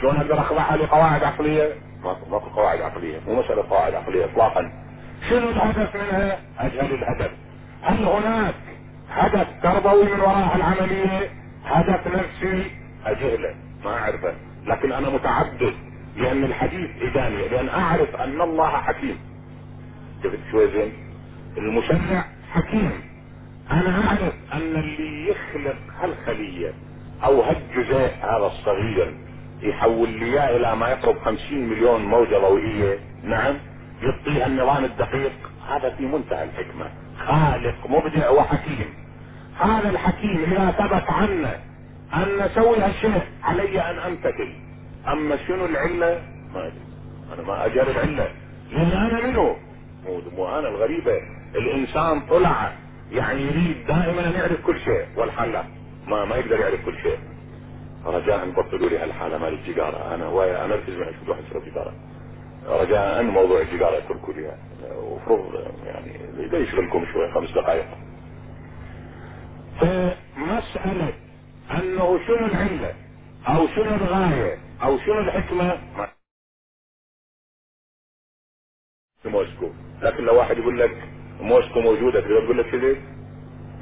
[0.01, 4.71] شلون أقدر اخضعها لقواعد عقلية ماكو قواعد عقلية مو مسألة قواعد عقلية اطلاقا.
[5.29, 7.31] شنو الهدف منها؟ اجهل الهدف.
[7.81, 8.55] هل هناك
[9.09, 11.31] هدف تربوي من وراء العملية؟
[11.65, 12.71] هدف نفسي؟
[13.05, 14.33] اجهله ما أعرفه.
[14.65, 15.73] لكن أنا متعبد
[16.15, 19.19] لأن الحديث اجاني لأن أعرف أن الله حكيم.
[20.23, 20.93] شفت شوي زين؟
[21.57, 22.91] المشرع حكيم.
[23.71, 26.73] أنا أعرف أن اللي يخلق هالخلية
[27.23, 29.13] أو هالجزيء هذا الصغير
[29.61, 32.99] يحول لي إياه إلى ما يقرب خمسين مليون موجة ضوئية.
[33.23, 33.55] نعم
[34.01, 35.31] يعطيها النظام الدقيق.
[35.69, 36.91] هذا في منتهى الحكمة.
[37.27, 38.93] خالق مبدع وحكيم.
[39.59, 41.59] هذا الحكيم إذا ثبت عنا
[42.13, 44.53] أن نسوي هالشيء علي أن امتثل
[45.07, 46.21] أما شنو العلة؟
[46.53, 46.81] ما أدري.
[47.33, 48.27] أنا ما اجرب علة
[48.71, 49.55] لأن أنا منه.
[50.05, 51.21] مو مو أنا الغريبة.
[51.55, 52.73] الإنسان طلع
[53.11, 55.05] يعني يريد دائما أن يعرف كل شيء.
[55.17, 55.63] والحال لا.
[56.09, 57.19] ما ما يقدر يعرف كل شيء.
[58.05, 60.15] رجاء بطلوا لي هالحالة مال الجيجارة.
[60.15, 61.93] أنا ويا أنا اركز معي شو واحد يشرب جيجارة
[62.67, 64.57] رجاء موضوع الجيجارة اتركوا لي
[64.95, 67.87] وفرض يعني ده يشغلكم شوي خمس دقائق.
[69.79, 71.13] فمسألة
[71.71, 72.93] أنه شنو العلة؟
[73.47, 76.07] أو شنو الغاية؟ أو شنو الحكمة؟ ما
[79.23, 79.69] في موسكو.
[80.01, 81.09] لكن لو واحد يقول لك
[81.41, 82.97] موسكو موجودة تقدر تقول لك كذب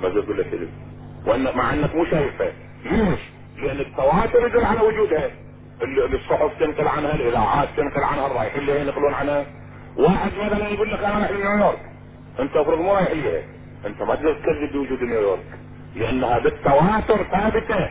[0.02, 0.87] ما تقدر تقول لك كذب
[1.28, 2.52] وأن مع أنك مو شايفها
[2.86, 3.20] ليش؟
[3.58, 5.26] لأن التواتر يدل على وجودها
[5.82, 9.46] ال- الصحف تنقل عنها الإذاعات تنقل عنها الرايحين اللي ينقلون عنها.
[9.98, 11.80] واحد مثلا يقول لك أنا رايح لنيويورك.
[12.40, 13.42] أنت افرض مو رايح ليها
[13.86, 15.46] أنت ما تقدر تكذب بوجود نيويورك.
[15.96, 17.90] لأنها بالتواتر ثابتة.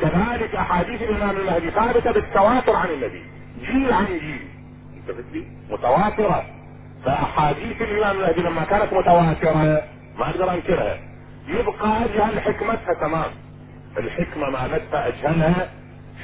[0.00, 3.22] كذلك أحاديث الإمام المهدي ثابتة بالتواتر عن النبي.
[3.60, 4.48] جيل عن جيل.
[4.96, 6.44] أنت فهمت متواترة.
[7.04, 9.82] فأحاديث الإمام المهدي لما كانت متواترة
[10.18, 10.98] ما أقدر أنكرها.
[11.48, 13.30] يبقى أجهل حكمتها تمام.
[13.98, 15.70] الحكمة ما بدها أجهلها.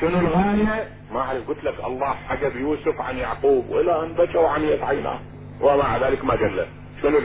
[0.01, 4.65] شنو الغاية؟ ما أعرف قلت لك الله حجب يوسف عن يعقوب وإلى أن بكوا عن
[4.83, 5.19] عيناه
[5.61, 6.67] ومع ذلك ما جله
[7.03, 7.19] شنو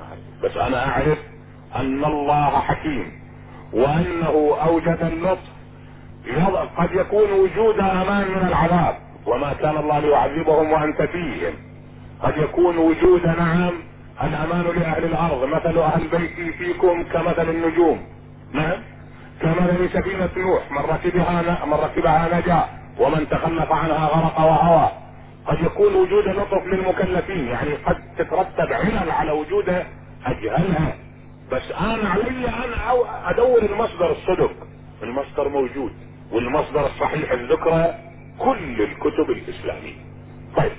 [0.00, 0.20] أعرف.
[0.42, 1.18] بس أنا أعرف
[1.76, 3.12] أن الله حكيم
[3.72, 5.02] وأنه أوجد
[6.24, 8.96] يضع- قد يكون وجود أمان من العذاب.
[9.26, 11.54] وما كان الله ليعذبهم وأنت فيهم.
[12.22, 13.72] قد يكون وجود نعم.
[14.22, 18.00] الأمان لأهل الأرض مثل أهل بيتي فيكم كمثل النجوم.
[18.52, 18.82] نعم.
[19.40, 22.64] كمثل سفينة نوح من ركبها من ركبها نجا
[22.98, 24.88] ومن تخلف عنها غرق وهوى.
[25.46, 29.86] قد يكون وجود لطف للمكلفين يعني قد تترتب علل على وجودها
[30.26, 30.94] أجهلها.
[31.52, 34.52] بس أنا علي أن أو- أدور المصدر الصدق.
[35.02, 35.92] المصدر موجود
[36.32, 37.94] والمصدر الصحيح الذكرى
[38.38, 39.94] كل الكتب الإسلامية.
[40.56, 40.72] طيب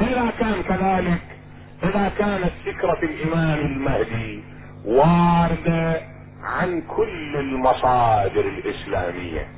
[0.00, 1.37] إذا كان كذلك
[1.82, 4.42] إذا كانت فكرة الإمام المهدي
[4.84, 6.00] واردة
[6.42, 9.48] عن كل المصادر الإسلامية.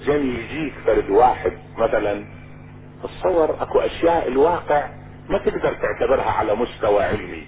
[0.00, 2.24] زي يجيك فرد واحد مثلا
[3.02, 4.88] تصور أكو أشياء الواقع
[5.28, 7.46] ما تقدر تعتبرها على مستوى علمي.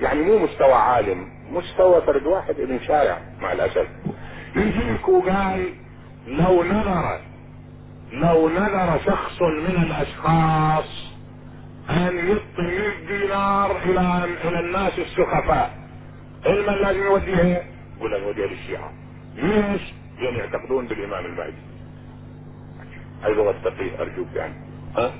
[0.00, 3.86] يعني مو مستوى عالم مستوى فرد واحد ابن شارع مع الأسف.
[4.56, 5.74] يجيك وقال
[6.26, 7.20] لو نظر
[8.12, 11.15] لو نظر شخص من الأشخاص
[11.90, 15.78] أن يعطي 100 دينار إلى إلى الناس السخفاء.
[16.46, 17.62] علما لازم يوديها
[17.98, 18.92] يقول لك نوديها للشيعة.
[19.34, 19.82] ليش؟
[20.20, 21.62] لأن يعتقدون بالإمام المهدي
[23.24, 24.54] لغة فقيه أرجوك يعني.
[24.96, 25.12] ها؟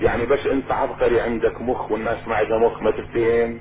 [0.00, 3.60] يعني بس أنت عبقري عندك مخ والناس ما عندها مخ ما تفتهم.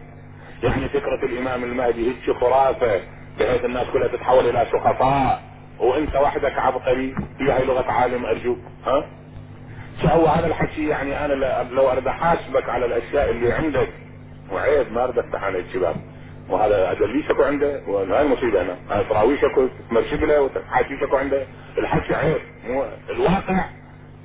[0.63, 3.01] يعني فكرة الإمام المهدي هيك خرافة
[3.39, 5.43] بحيث الناس كلها تتحول إلى سخفاء.
[5.79, 7.15] وأنت وحدك عبقري.
[7.39, 8.59] هي هاي لغة عالم أرجوك.
[8.85, 9.05] ها؟
[10.01, 11.33] سوى هذا الحكي يعني أنا
[11.71, 13.89] لو أريد أحاسبك على الأشياء اللي عندك
[14.51, 15.95] وعيب ما أريد أفتح عن الشباب
[16.49, 21.45] وهذا ادليسك عنده؟ وهاي المصيبة أنا هاي تراويشك تمرشق له وتحاكيشك عنده.
[21.77, 22.41] الحكي عيب.
[22.67, 23.65] مو الواقع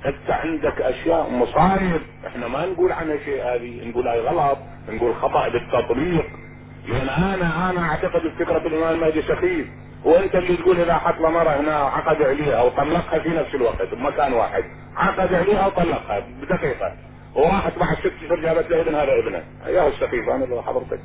[0.05, 2.01] أنت عندك أشياء مصايب.
[2.27, 3.89] إحنا ما نقول عنها شيء هذه.
[3.89, 4.57] نقول هاي غلط.
[4.89, 6.25] نقول خطأ بالتطبيق.
[6.87, 9.67] لأن أنا أنا أعتقد فكره الامام المهدي سخيف.
[10.05, 14.33] وأنت اللي تقول إذا حط له مرة هنا عقد عليها وطلقها في نفس الوقت بمكان
[14.33, 14.63] واحد.
[14.95, 16.19] عقد عليها وطلقها.
[16.41, 16.93] بدقيقه
[17.35, 20.99] وراحت بعد ست اشهر جابت له ابن هذا ابنه اياه السخيف أنا اللي حضرتك.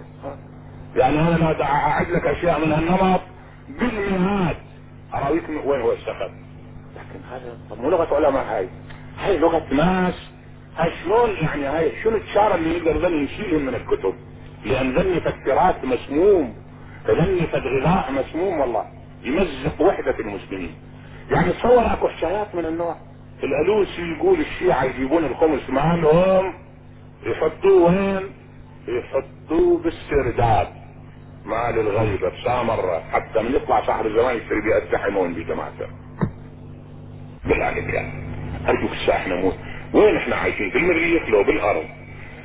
[0.97, 3.21] يعني أنا اعد لك أشياء من هالنمط
[3.69, 4.57] بالمئات.
[5.15, 6.31] اراويك وين هو السخف
[6.97, 8.69] لكن هذا طب مو لغة علماء هاي.
[9.19, 10.15] هاي لغة ناس.
[10.77, 14.15] هاي شلون يعني هاي؟ شنو الشارع اللي يقدر ذني يشيلهم من الكتب؟
[14.65, 16.55] لأن ذني تفكيرات مسموم.
[17.07, 18.85] ذني غذاء مسموم والله.
[19.23, 20.75] يمزق وحدة المسلمين.
[21.31, 22.97] يعني تصور أكو حكايات من النوع.
[23.45, 26.53] الالوسي يقول الشيعة يجيبون الخمس مالهم
[27.27, 28.23] يحطوه وين
[28.89, 30.69] يحطوه بالسرداب
[31.45, 35.87] مال الغيبة بسامرة حتى من يطلع صاحب الزمان يشتري بيه التحمون بجماعته
[37.45, 38.13] بالله عليك يعني
[38.69, 39.55] أرجوك الساحة نموت.
[39.93, 41.85] وين إحنا عايشين؟ في المريخ لو بالأرض.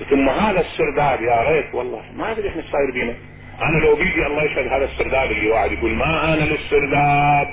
[0.10, 2.01] ثم هذا السرداب يا ريت والله.
[2.15, 3.15] ما أدري إحنا صاير بينا.
[3.62, 7.47] أنا لو بيجي الله يشهد هذا السرداب اللي واحد يقول ما أنا للسرداب.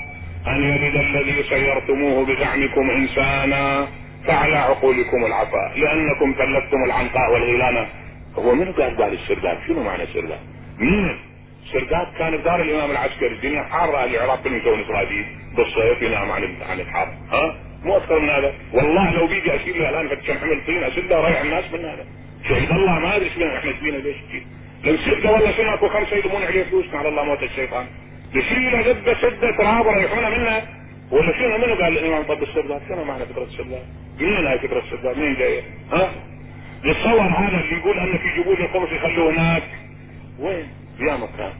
[0.48, 3.88] أن يلد الذي سيرتموه بزعمكم إنسانا
[4.26, 7.87] فعلى عقولكم العفاء لأنكم كلفتم العنقاء والغيلان
[8.34, 10.40] هو من قال قال السرداب؟ شنو معنى السرداب؟
[10.78, 11.18] مين؟
[11.72, 13.34] سرداب كان بدار الإمام العسكري.
[13.34, 14.04] الدنيا حارة.
[14.04, 18.54] العراق كانوا يسوون اسرائيل بالصيف ينام عن عن الحر ها؟ مو أكثر من هذا.
[18.72, 22.04] والله لو بيجي أشيل له الآن كم حمل طين اسده وريح الناس من هذا.
[22.48, 24.16] شهد الله ما أدري إيش إحنا سبينا ليش
[24.84, 26.94] لو والله شنو أكو خمسة يلمون عليه فلوس.
[26.94, 27.87] على الله موت الشيطان.
[28.34, 30.62] يشيله ذبه سده تراب ويريحونه منها
[31.10, 33.82] ولا منو قال الامام طب السرداب شنو معنى فكرة السرداب؟
[34.20, 35.62] مين هاي فكرة السرداب؟ مين جاية؟
[35.92, 36.10] ها؟
[36.84, 39.62] يتصور هذا اللي يقول أن في جبول الخمس يخلوه هناك
[40.38, 40.68] وين؟
[41.00, 41.52] يا مكان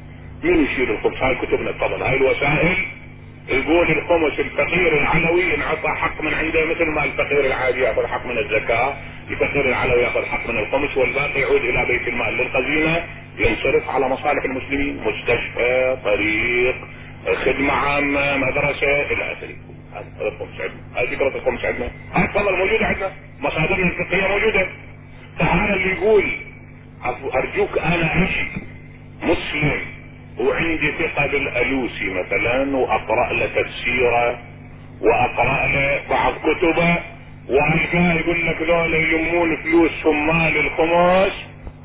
[0.45, 2.77] مين يشيل الخمس؟ هاي كتبنا تفضل هاي الوسائل
[3.49, 8.39] يقول الخمس الفقير العلوي انعطى حق من عنده مثل ما الفقير العادي يأخذ حق من
[8.39, 8.97] الزكاة،
[9.31, 13.07] الفقير العلوي ياخذ حق من الخمس والباقي يعود إلى بيت المال للخزينه
[13.39, 16.77] ينصرف على مصالح المسلمين، مستشفى، طريق،
[17.45, 19.55] خدمة عامة، مدرسة إلى آخره.
[19.95, 24.69] هذا الخمس عندنا، هاي فكره الخمس عندنا، هاي تفضل موجودة عندنا، مصادرنا الفقهية موجودة.
[25.39, 26.25] فهذا اللي يقول
[27.35, 28.47] أرجوك أنا اشي
[29.23, 29.81] مسلم.
[30.39, 34.39] وعندي ثقة بالألوسي مثلا وأقرأ له تفسيره
[35.01, 37.18] وأقرأ له بعض كتبه.
[37.49, 41.33] والقاه يقول لك ذولا يلمون فلوسهم مال الخمس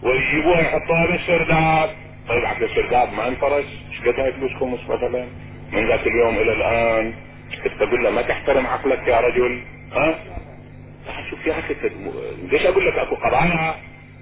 [0.03, 1.89] ويجيبوها يحطوها بالسرداب
[2.29, 5.27] طيب عبد السرداب ما انفرج إيش قد هاي فلوس خمس مثلا؟
[5.71, 7.13] من ذاك اليوم إلى الآن.
[7.79, 9.61] تقول له؟ ما تحترم عقلك يا رجل.
[9.93, 10.15] ها؟
[11.29, 11.75] شوف يا أخي
[12.51, 13.75] ليش أقول لك أكو قضايا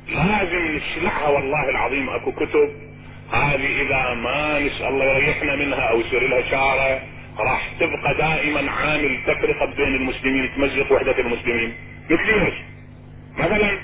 [0.09, 2.69] لازم نشلعها والله العظيم أكو كتب.
[3.33, 7.01] هذه إذا ما نسأل الله يريحنا منها أو يصير لها شاره
[7.39, 11.73] راح تبقى دائما عامل تفرقة بين المسلمين تمزق وحدة المسلمين.
[12.09, 12.53] مثل إيش؟
[13.37, 13.77] مثلا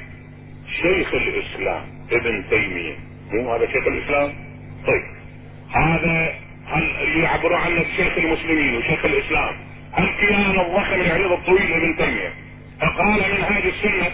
[0.82, 2.96] شيخ الإسلام ابن تيمية.
[3.32, 4.34] مو هذا شيخ الإسلام؟
[4.88, 5.04] طيب.
[5.76, 6.34] هذا
[6.68, 9.56] هل يعبروا عنه بشيخ المسلمين وشيخ الإسلام؟
[10.00, 12.34] الكيان الضخم العريض الطويل ابن تيمية.
[12.82, 14.12] فقال منهاج السنة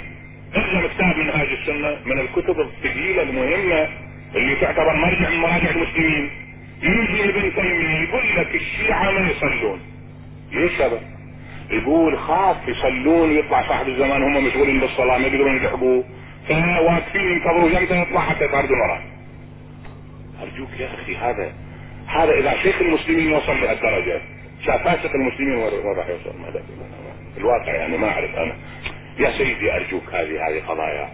[0.56, 3.88] ارجع كتاب منهاج السنة من الكتب الثقيلة المهمة
[4.36, 6.43] اللي تعتبر مرجع من مراجع المسلمين.
[6.84, 9.80] يجي ابن تيمية يقول لك الشيعة ما يصلون.
[10.52, 11.00] ليش هذا؟
[11.72, 16.04] يقول خاف يصلون ويطلع صاحب الزمان هم مشغولين بالصلاة ما يقدرون يلحقوه.
[16.48, 19.02] فواقفين ينتظروا يمتى يطلع حتى يطاردون وراه.
[20.44, 21.54] أرجوك يا أخي هذا
[22.08, 24.22] هذا إذا شيخ المسلمين وصل لهالدرجه
[24.66, 26.62] شاف فاسق المسلمين وين راح يوصل؟ ما
[27.38, 28.56] الواقع يعني ما أعرف أنا.
[29.20, 31.10] يا سيدي أرجوك هذه هذه قضايا.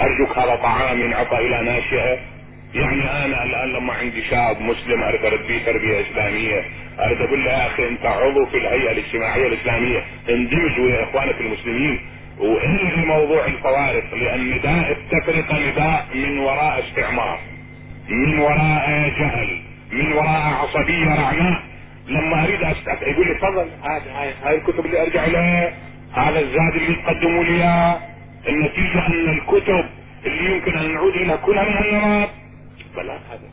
[0.00, 2.18] أرجوك هذا طعام ينعطى إلى ناشئة.
[2.74, 6.64] يعني أنا الآن لما عندي شاب مسلم أريد اربيه تربية إسلامية
[7.00, 12.00] أريد أقول له يا أخي أنت عضو في الهيئة الاجتماعية الإسلامية اندمج ويا اخوانك المسلمين.
[12.38, 17.38] والغي موضوع الفوارق لأن نداء التفرقة نداء من وراء استعمار
[18.08, 19.60] من وراء جهل
[19.92, 21.62] من وراء عصبية رعماء
[22.08, 25.72] لما أريد أستعف يقول لي تفضل هاي هاي الكتب اللي أرجع لها
[26.12, 27.64] هذا الزاد اللي تقدموا لي
[28.48, 29.84] النتيجة أن الكتب
[30.26, 32.28] اللي يمكن أن نعود اليها كلها من هالنمط
[32.96, 33.50] بلاء هذا.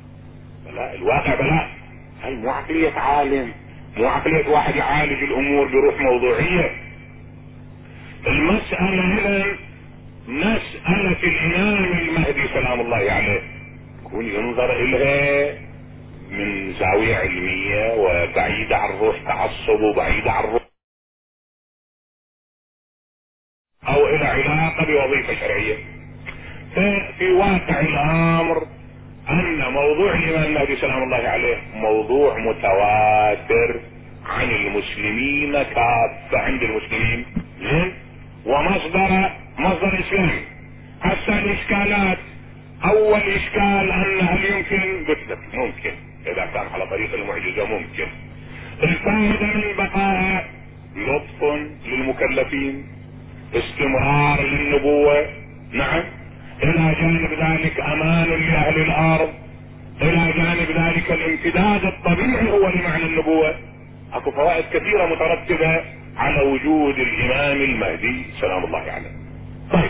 [0.65, 1.69] بلاء الواقع بلاء.
[2.21, 3.54] هاي مو عقلية عالم
[3.97, 6.71] مو عقلية واحد يعالج الأمور بروح موضوعية؟
[8.28, 9.58] المسألة هنا
[10.28, 13.41] مسألة الإمام المهدي سلام الله عليه.
[14.06, 15.60] يكون ينظر الها
[16.32, 20.62] من زاوية علمية وبعيدة عن روح تعصب وبعيدة عن روح
[23.88, 25.78] أو إلى علاقة بوظيفة شرعية.
[26.75, 28.67] ففي واقع الأمر
[29.32, 33.80] ان موضوع الامام المهدي سلام الله عليه موضوع متواتر
[34.26, 36.39] عن المسلمين كافة.
[36.39, 37.26] عند المسلمين.
[37.60, 37.94] زين
[38.46, 40.42] ومصدر مصدر إسلامي.
[41.02, 42.18] هسه الإشكالات.
[42.86, 45.92] أول إشكال أن هل يمكن؟ قلت لك ممكن.
[46.26, 48.08] إذا كان على طريق المعجزة ممكن.
[48.84, 50.48] الفائدة من بقائها
[50.96, 51.44] لطف
[51.86, 52.88] للمكلفين.
[53.54, 55.30] استمرار للنبوة.
[55.72, 56.18] نعم.
[56.63, 59.34] إلى جانب ذلك أمان لأهل الأرض
[60.02, 63.56] إلى جانب ذلك الامتداد الطبيعي هو لمعنى النبوة.
[64.13, 65.81] أكو فوائد كثيرة مترتبة
[66.17, 69.12] على وجود الإمام المهدي سلام الله عليه.
[69.71, 69.90] طيب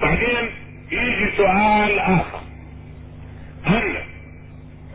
[0.00, 0.50] بعدين
[0.92, 2.40] يجي سؤال آخر.
[3.64, 3.96] هل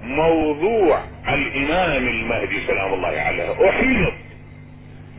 [0.04, 4.14] موضوع الإمام المهدي سلام الله عليه أحيط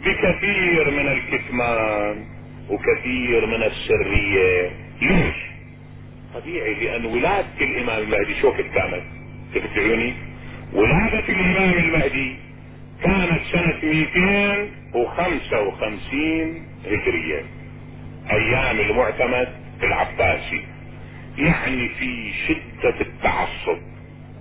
[0.04, 2.24] بكثير من الكتمان
[2.70, 4.70] وكثير من السرية؟
[5.02, 5.36] ليش؟
[6.34, 9.02] طبيعي لأن ولادة الإمام المهدي شو كانت
[9.54, 10.14] شفت عيوني
[10.72, 12.36] ولادة الإمام المهدي
[13.02, 13.80] كانت سنة
[14.94, 17.44] 255 هجرية.
[18.30, 19.48] أيام المعتمد
[19.82, 20.64] العباسي.
[21.38, 23.78] يعني في شدة التعصب.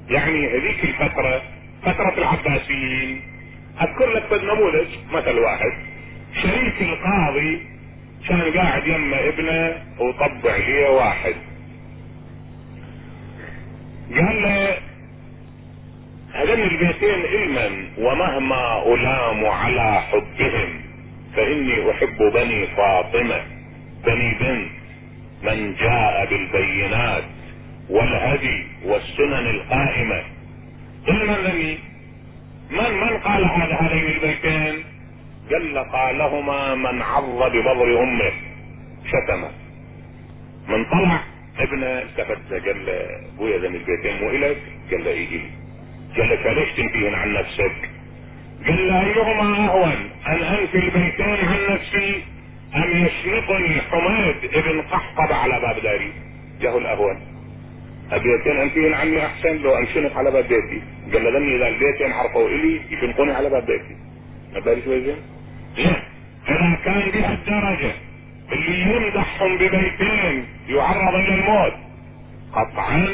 [0.09, 1.41] يعني هذيك الفترة
[1.83, 3.21] فترة العباسيين.
[3.81, 5.71] أذكر لك نموذج مثل واحد.
[6.43, 7.67] شريك القاضي
[8.29, 11.35] كان قاعد يمه ابنه وطبع ليه واحد.
[14.09, 14.75] قال
[16.33, 20.81] هذين البيتين علما ومهما ألام على حبهم
[21.35, 23.41] فإني أحب بني فاطمة
[24.05, 24.71] بني بنت
[25.43, 27.23] من جاء بالبينات
[27.89, 30.23] والهدي والسنن القائمة.
[31.07, 31.77] علما لني
[32.71, 34.83] من من قال هذا هذين البيتين
[35.51, 38.31] قال قالهما من عض ببضر أمه
[39.05, 39.51] شتمه.
[40.67, 41.19] من طلع
[41.59, 43.05] ابنه التفت قال له
[43.35, 44.57] ابويا ذم البيتين مو الك
[46.17, 47.89] قال له فليش تنفيهن عن نفسك.
[48.67, 52.23] قال له أيهما أهون أن انفي البيتين عن نفسي
[52.75, 56.13] أم يشنقني حماد ابن قحطب على باب داري.
[56.61, 57.21] جاه الأهون.
[58.13, 60.81] البيتين انفيهن عني أحسن لو انشنق على باب بيتي.
[61.13, 63.95] قال له اذا البيتين عرفوا إلي يشنقوني على باب بيتي.
[64.53, 65.17] ما شوي زين؟
[66.49, 67.91] إذا كان بهالدرجة
[68.51, 71.73] اللي يمدحهم ببيتين يعرض إلى الموت.
[72.53, 73.07] قطعا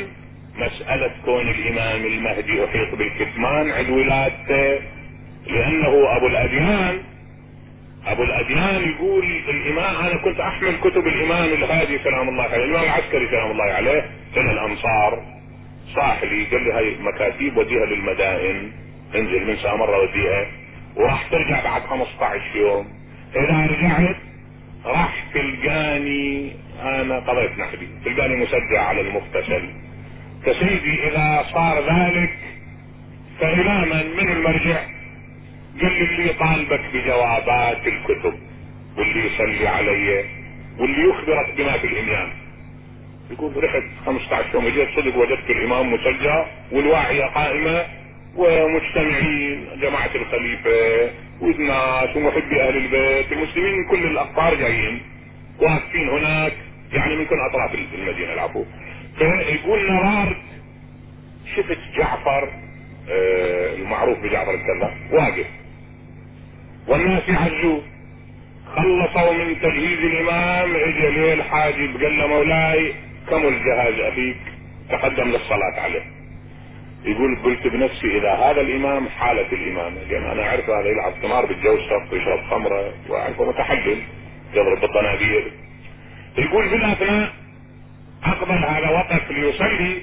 [0.56, 4.80] مسألة كون الإمام المهدي احيط بالكتمان عند ولادته
[5.48, 7.00] لأنه أبو الأديان.
[8.08, 13.28] أبو الأديان يقول الإمام أنا كنت أحمل كتب الإمام الهادي سلام الله عليه الإمام العسكري
[13.28, 15.24] سلام الله عليه إلى الامصار
[15.96, 18.72] صاح لي قال لي هاي مكاتيب وديها للمدائن.
[19.16, 20.46] انزل من ساعة مرة وديها.
[20.96, 22.88] وراح ترجع بعد 15 يوم.
[23.36, 24.16] إذا رجعت
[24.86, 27.88] راح تلقاني أنا قضيت نحبي.
[28.06, 29.70] تلقاني مسجع على المغتسل
[30.46, 32.38] فسيدي إذا صار ذلك
[33.40, 34.78] فإماما من المرجع؟
[35.82, 38.34] قال لي اللي يطالبك بجوابات الكتب
[38.98, 40.26] واللي يصلي علي
[40.80, 42.30] واللي يخبرك بما في الإمام.
[43.32, 47.86] يقول رحت 15 يوم جيت صدق وجدت الإمام مسجى والواعية قائمة
[48.36, 51.10] ومجتمعين جماعة الخليفة.
[51.42, 53.32] والناس ومحبي أهل البيت.
[53.32, 55.02] المسلمين من كل الأقطار جايين.
[55.60, 56.54] واقفين هناك.
[56.94, 58.34] يعني من كل أطراف المدينة.
[58.34, 58.66] العفو.
[59.18, 60.38] فيقول نرارت
[61.56, 62.50] شفت جعفر.
[63.10, 64.98] آه المعروف بجعفر الكذاب.
[65.12, 65.46] واقف.
[66.88, 67.82] والناس يعجوه
[68.76, 70.76] خلصوا من تجهيز الإمام.
[70.76, 72.94] اجى ليه الحاجب قال له مولاي
[73.30, 74.38] كمل جهاز ابيك
[74.90, 76.06] تقدم للصلاة عليه.
[77.06, 81.76] يقول قلت بنفسي إذا هذا الإمام حالة الامامة لأن أنا أعرف هذا يلعب قمار بالجو
[81.76, 83.98] الشرق ويشرب خمرة وأعرفه متحلل
[84.54, 85.52] يضرب بالطنابير
[86.38, 87.34] يقول بالأثناء
[88.26, 90.02] أقبل هذا وقف ليصلي.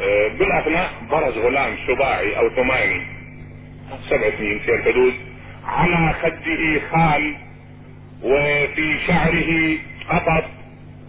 [0.00, 3.02] آه، بالأثناء برز غلام سباعي أو ثماني
[4.10, 5.14] سبع سنين في الحدود
[5.64, 7.36] على خده خال
[8.22, 9.76] وفي شعره
[10.10, 10.44] قطط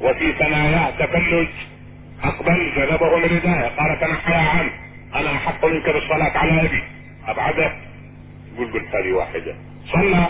[0.02, 1.48] وفي ثناياه تفلج.
[2.24, 4.85] أقبل جذبه من رداءه قال تنحى عم
[5.16, 6.84] أنا أحق منك بالصلاة على أبي.
[7.28, 7.76] ابعده
[8.54, 9.56] يقول قلت هذه واحدة.
[9.86, 10.28] صلى.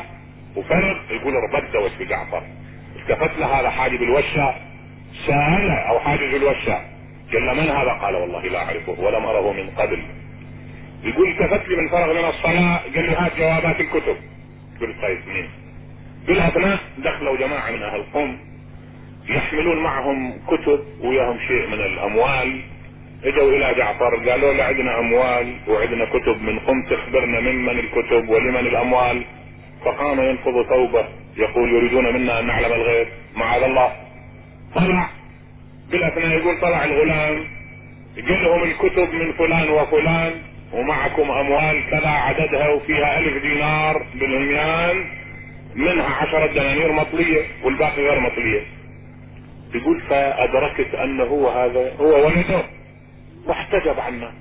[0.55, 0.97] وفرغ.
[1.11, 2.43] يقول ربدت وجه جعفر.
[2.95, 4.55] التفت هذا حاجب الوشة.
[5.27, 6.79] سأله أو حاجز الوشة.
[7.33, 10.03] قال من هذا؟ قال والله لا أعرفه ولم اره من قبل.
[11.03, 12.77] يقول التفت لي من فرغ من الصلاة.
[12.77, 14.17] قال لي هات جوابات الكتب.
[14.81, 15.49] قلت طيب مين
[16.27, 18.37] بالاثناء دخلوا جماعة من أهل قم
[19.29, 22.74] يحملون معهم كتب وياهم شيء من الأموال.
[23.25, 28.67] اجوا إلى جعفر قالوا له عندنا أموال وعندنا كتب من قم تخبرنا ممن الكتب ولمن
[28.67, 29.23] الأموال.
[29.85, 31.05] فقام ينفض ثوبه
[31.37, 33.07] يقول يريدون منا أن نعلم الغيب.
[33.35, 33.91] معاذ الله.
[34.75, 35.09] طلع.
[35.91, 37.43] بالاثناء يقول طلع الغلام.
[38.15, 40.33] قال لهم الكتب من فلان وفلان
[40.73, 45.05] ومعكم أموال كذا عددها وفيها ألف دينار بالهميان
[45.75, 48.61] منها عشرة دنانير مطلية والباقي غير مطلية.
[49.75, 52.61] يقول فأدركت أنه هو هذا هو ولده.
[53.45, 54.33] واحتجب عنا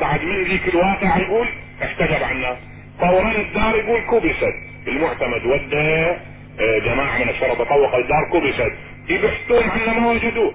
[0.00, 1.48] بعد من ذيك الواقع يقول
[1.82, 2.56] احتجب عنا
[3.00, 4.54] فوران الدار يقول كبست.
[4.88, 6.16] المعتمد ودى
[6.60, 8.72] آه، جماعة من الشرطة طوق الدار كبست.
[9.08, 10.54] يبحثون عنا ما وجدوه.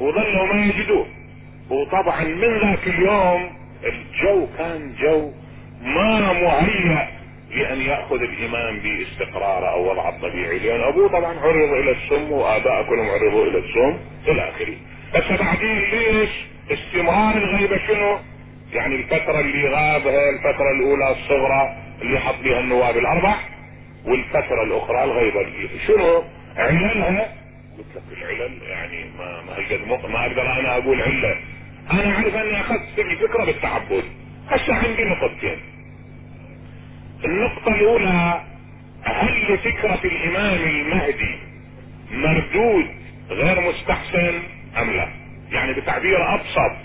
[0.00, 1.06] وظلوا ما يجدوه.
[1.70, 3.50] وطبعا من ذاك اليوم
[3.84, 5.32] الجو كان جو
[5.82, 7.08] ما مهيأ
[7.50, 10.58] لأن يأخذ الإمام باستقراره أو وضعه الطبيعي.
[10.58, 14.76] لأن أبوه طبعا عرض إلى السم وآباء كلهم عرضوا إلى السم إلى آخره.
[15.14, 16.30] بس بعدين ليش؟
[16.70, 18.18] استمرار الغيبة شنو؟
[18.72, 23.34] يعني الفترة اللي غابها الفترة الأولى الصغرى اللي حط بها النواب الأربع
[24.04, 26.22] والفترة الأخرى الغيبة اللي شنو؟
[26.56, 27.34] عللها؟
[27.78, 31.36] قلت لك العلل يعني ما ما ما أقدر أنا أقول عله
[31.92, 34.04] أنا أعرف أني أخذت الفكرة بالتعبد.
[34.48, 35.58] هسه عندي نقطتين.
[37.24, 38.40] النقطة الأولى
[39.02, 41.38] هل فكرة الإمام المهدي
[42.12, 42.86] مردود
[43.30, 44.42] غير مستحسن
[44.82, 45.08] أم لا؟
[45.52, 46.76] يعني بتعبير أبسط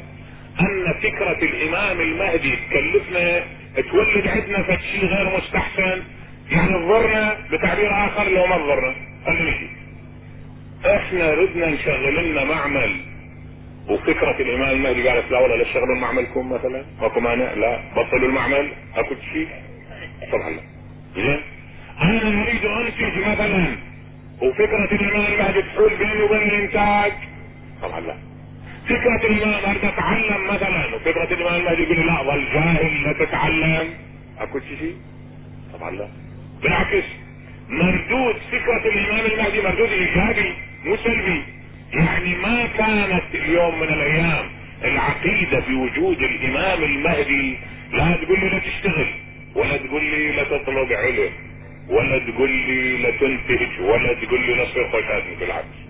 [0.60, 3.44] أن فكرة الإمام المهدي تكلفنا
[3.92, 6.04] تولد عندنا فد شيء غير مستحسن
[6.52, 8.96] يعني تضرنا بتعبير آخر لو ما تضرنا
[9.26, 9.86] خلينا
[10.86, 12.92] إحنا ردنا نشغل لنا معمل.
[13.90, 16.86] وفكرة الإمام المهدي قالت لا ولا لا تشغلوا معملكم مثلا.
[17.02, 17.80] ماكو مانع؟ لا.
[17.96, 19.48] بطلوا المعمل؟ أكو شيء؟
[20.32, 20.62] طبعا لا.
[21.16, 21.42] زين.
[22.02, 23.78] أنا أريد أنتج مثلا.
[24.42, 27.14] وفكرة الإمام المهدي تحول بيني وبين الإنتاج؟
[27.82, 28.16] طبعا لا.
[28.86, 33.94] فكرة الامام اريد اتعلم مثلا وفكرة الامام المهدي يقول لي لا ظل جاهل لا تتعلم.
[34.40, 34.96] اكو شيء
[35.74, 36.08] طبعا لا.
[36.64, 37.04] بالعكس
[37.70, 40.54] مردود فكرة الامام المهدي مردود إيجابي
[40.86, 41.42] مو سلبي.
[41.94, 44.46] يعني ما كانت اليوم من الأيام
[44.84, 47.58] العقيدة بوجود الإمام المهدي
[47.94, 49.08] لا تقول لي لا تشتغل
[49.56, 51.30] ولا تقول لي لا تطلب علم
[51.90, 55.85] ولا تقول لي لا تنتج ولا تقول لي لا تصير خشاتني بالعكس.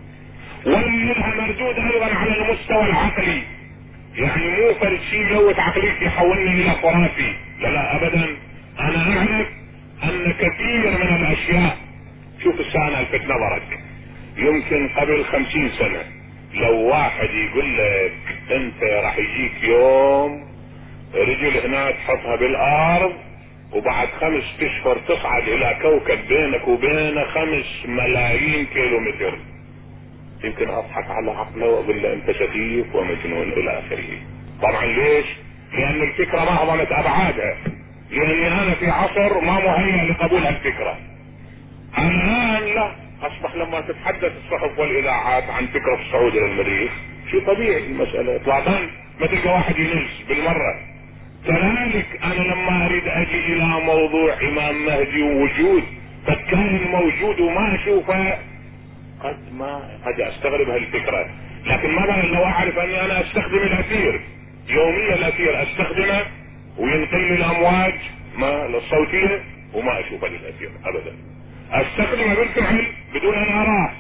[0.66, 3.42] ومنها مردود أيضا على المستوى العقلي.
[4.16, 8.26] يعني مو فرد شيء جوة عقليتي يحولني إلى خرافي لا لا ابدا.
[8.80, 9.48] أنا أعرف
[10.04, 11.78] أن كثير من الأشياء
[12.44, 13.80] شوف السنة ألفت نظرك.
[14.38, 16.04] يمكن قبل خمسين سنة
[16.54, 18.14] لو واحد يقول لك
[18.52, 20.46] أنت راح يجيك يوم
[21.16, 23.14] رجل هنا تحطها بالأرض
[23.74, 29.38] وبعد خمس أشهر تصعد إلى كوكب بينك وبينه خمس ملايين كيلو متر
[30.46, 34.18] يمكن أضحك على عقله وأقول له أنت سفيف ومجنون إلى آخره.
[34.62, 35.26] طبعا ليش؟
[35.74, 37.58] لأن الفكرة ما هضمت أبعادها.
[38.12, 40.98] لاني أنا في عصر ما مهيأ لقبول هالفكرة
[41.98, 42.96] الآن لا.
[43.22, 46.92] أصبح لما تتحدث الصحف والإذاعات عن فكرة الصعود إلى المريخ
[47.32, 48.80] شيء طبيعي المسألة اطلاقا.
[49.20, 50.80] ما تلقى واحد ينس بالمرة.
[51.48, 55.84] كذلك أنا لما أريد أجي إلى موضوع إمام مهدي ووجود
[56.28, 58.38] فكان موجود وما أشوفه
[59.24, 61.30] قد ما قد أستغرب هالفكرة
[61.66, 64.22] لكن مثلا لو أعرف أني أنا أستخدم الأثير.
[64.70, 66.22] يوميا الأثير أستخدمه
[66.78, 67.94] وينقل لي الامواج
[68.38, 69.44] ما الصوتية
[69.74, 71.16] وما أشوف الأثير ابدا.
[71.72, 73.92] أستخدمه بالفعل بدون أن أراه.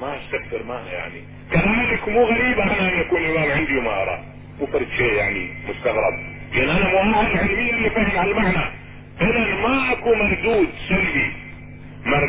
[0.00, 1.22] ما استكثر ما يعني.
[1.52, 4.24] كذلك مو غريب أنا أن يكون الإمام عندي وما أراه.
[4.60, 6.14] مو فرد شيء يعني مستغرب.
[6.54, 8.72] لأن أنا مؤهل علميا لفهم هالمعنى
[9.20, 11.32] اذا ما اكو مردود سلبي.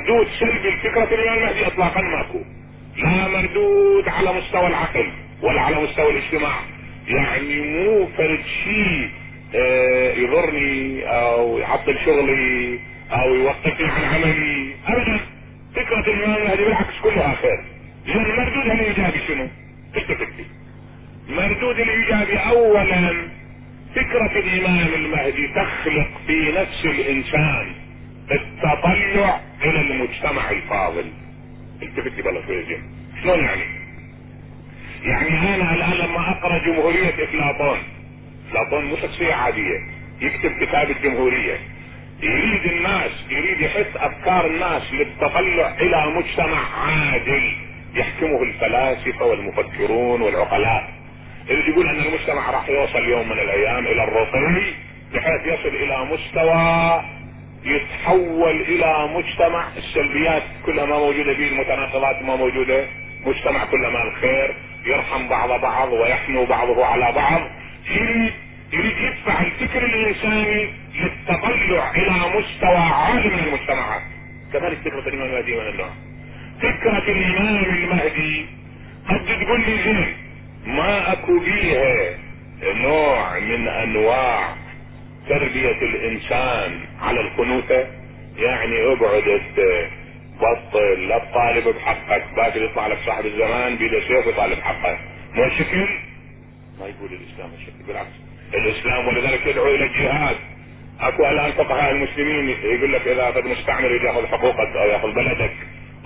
[0.10, 2.40] مردود سلبي لفكرة الامام المهدي اطلاقا ماكو.
[2.98, 6.56] لا مردود على مستوى العقل ولا على مستوى الاجتماع.
[7.08, 9.10] يعني مو فرد شيء
[9.56, 12.80] آه يضرني أو يعطل شغلي
[13.12, 14.76] أو يوقفني عن عملي.
[14.88, 15.20] ابدا.
[15.76, 17.60] فكرة الامام المهدي بالعكس كلها خير.
[18.06, 19.48] لأن المردود الايجابي شنو؟
[19.98, 20.34] التفت
[21.30, 23.28] مردود الايجابي اولا.
[23.96, 27.79] فكرة الامام المهدي تخلق في نفس الإنسان.
[28.32, 31.12] التطلع إلى المجتمع الفاضل.
[31.82, 32.84] التفت لي بلا شوية زين
[33.24, 33.62] شلون يعني؟
[35.04, 37.78] يعني أنا الآن لما أقرأ جمهورية إفلاطون
[38.48, 39.80] إفلاطون مو شخصية عادية
[40.22, 41.58] يكتب كتاب الجمهورية.
[42.22, 47.56] يريد الناس يريد يحث أفكار الناس للتطلع إلى مجتمع عادل
[47.96, 50.90] يحكمه الفلاسفة والمفكرون والعقلاء.
[51.50, 54.62] اللي يقول أن المجتمع راح يوصل يوم من الأيام إلى الرقي
[55.14, 57.02] بحيث يصل إلى مستوى
[57.64, 62.86] يتحول إلى مجتمع السلبيات كلها ما موجودة فيه المتناقضات ما موجودة
[63.26, 64.56] مجتمع كلما الخير
[64.86, 67.42] يرحم بعض بعض ويحنو بعضه على بعض.
[67.90, 68.34] يريد
[68.74, 74.02] يريد يدفع الفكر الإنساني للتطلع إلى مستوى عالي من المجتمعات.
[74.54, 75.90] كذلك فكرة الإمام المهدي من النوع
[76.60, 78.46] فكرة الإمام المهدي
[79.10, 80.06] قد تقول لي
[80.66, 82.18] ما أكو بيها
[82.64, 84.56] نوع من أنواع
[85.28, 87.88] تربية الإنسان على الخنوثة
[88.38, 89.42] يعني اقعد
[90.40, 94.98] بطل لا تطالب بحقك باكر يطلع لك صاحب الزمان بيده سيف يطالب حقه.
[95.34, 95.88] مو شكل؟
[96.80, 98.16] ما يقول الإسلام الشكل بالعكس.
[98.54, 100.36] الإسلام ولذلك يدعو إلى الجهاد.
[101.00, 105.54] أكو الان فقهاء المسلمين يقول لك إذا قد مستعمر يأخذ حقوقك أو يأخذ بلدك.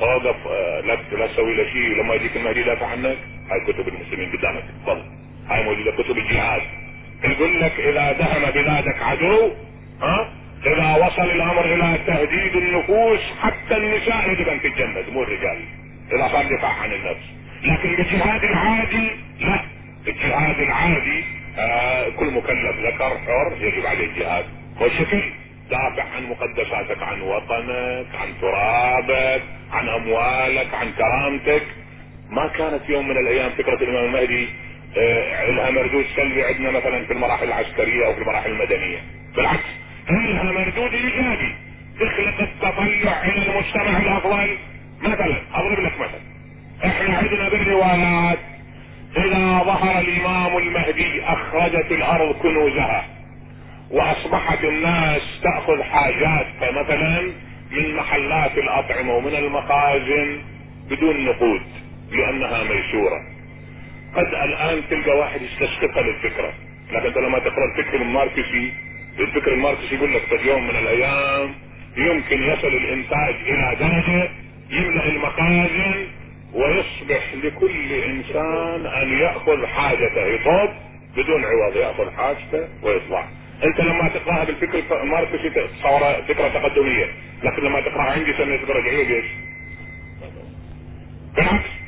[0.02, 0.48] أوقف
[0.86, 3.18] لا لا تسوي له شيء لما يجيك المهدي يدافع عنك
[3.52, 4.64] هاي كتب المسلمين قدامك.
[4.84, 5.04] تفضل.
[5.50, 6.62] هاي موجودة كتب الجهاد.
[7.24, 9.52] يقول لك إذا دهم بلادك عدو
[10.02, 10.30] ها؟
[10.66, 15.60] إذا وصل الأمر إلى تهديد النفوس حتى النساء يجب في الجنة مو الرجال.
[16.12, 17.26] إذا صار دفاع عن النفس.
[17.64, 19.10] لكن الجهاد العادي
[19.40, 19.60] لا.
[20.08, 21.24] الجهاد العادي
[21.58, 24.46] آه كل مكلف ذكر حر يجب عليه الجهاد.
[24.82, 25.22] والشكل
[25.70, 31.64] دافع عن مقدساتك عن وطنك عن ترابك عن أموالك عن كرامتك.
[32.30, 34.48] ما كانت يوم من الأيام فكرة الإمام المهدي
[34.98, 38.98] آه لها مردود سلبي عندنا مثلا في المراحل العسكرية أو في المراحل المدنية.
[39.36, 39.64] بالعكس
[40.10, 41.56] لها مردود ايجابي
[42.00, 44.58] تخلق التطلع إلى المجتمع الأفضل.
[45.02, 46.22] مثلا أضرب لك مثلا.
[46.86, 48.40] إحنا عندنا بالروايات
[49.18, 53.06] إذا ظهر الإمام المهدي أخرجت الأرض كنوزها
[53.92, 57.22] وأصبحت الناس تأخذ حاجاتها مثلا
[57.72, 60.42] من محلات الأطعمة ومن المخازن
[60.90, 61.62] بدون نقود
[62.12, 63.33] لأنها ميسورة.
[64.16, 66.54] قد الآن تلقى واحد يستشققها للفكرة.
[66.92, 68.74] لكن لما تقرأ الفكر الماركسي
[69.20, 71.54] الفكر الماركسي يقول لك في يوم من الأيام
[71.98, 74.30] يمكن يصل الإنتاج إلى درجة
[74.70, 76.08] يملأ المخازن
[76.54, 80.26] ويصبح لكل إنسان أن يأخذ حاجته.
[80.26, 80.70] يطوب
[81.18, 83.28] بدون عوض يأخذ حاجته ويطلع.
[83.64, 87.06] أنت لما تقرأها بالفكر الماركسي تصورها فكرة تقدمية.
[87.44, 89.26] لكن لما تقرأها عندي سنة ترجعية ليش؟
[91.36, 91.83] بالعكس.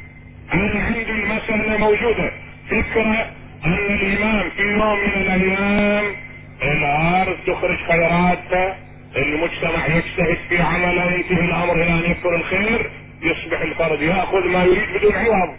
[0.54, 2.32] أنا عندي المسألة موجودة.
[2.70, 3.32] فكرة
[3.66, 6.16] ان الإمام في يوم من الأيام
[6.64, 8.78] الأرض تخرج خيراتها
[9.16, 12.92] المجتمع يجتهد في عمله ينتهي الأمر إلى أن يكثر الخير
[13.22, 15.56] يصبح الفرد يأخذ ما يريد بدون عوض.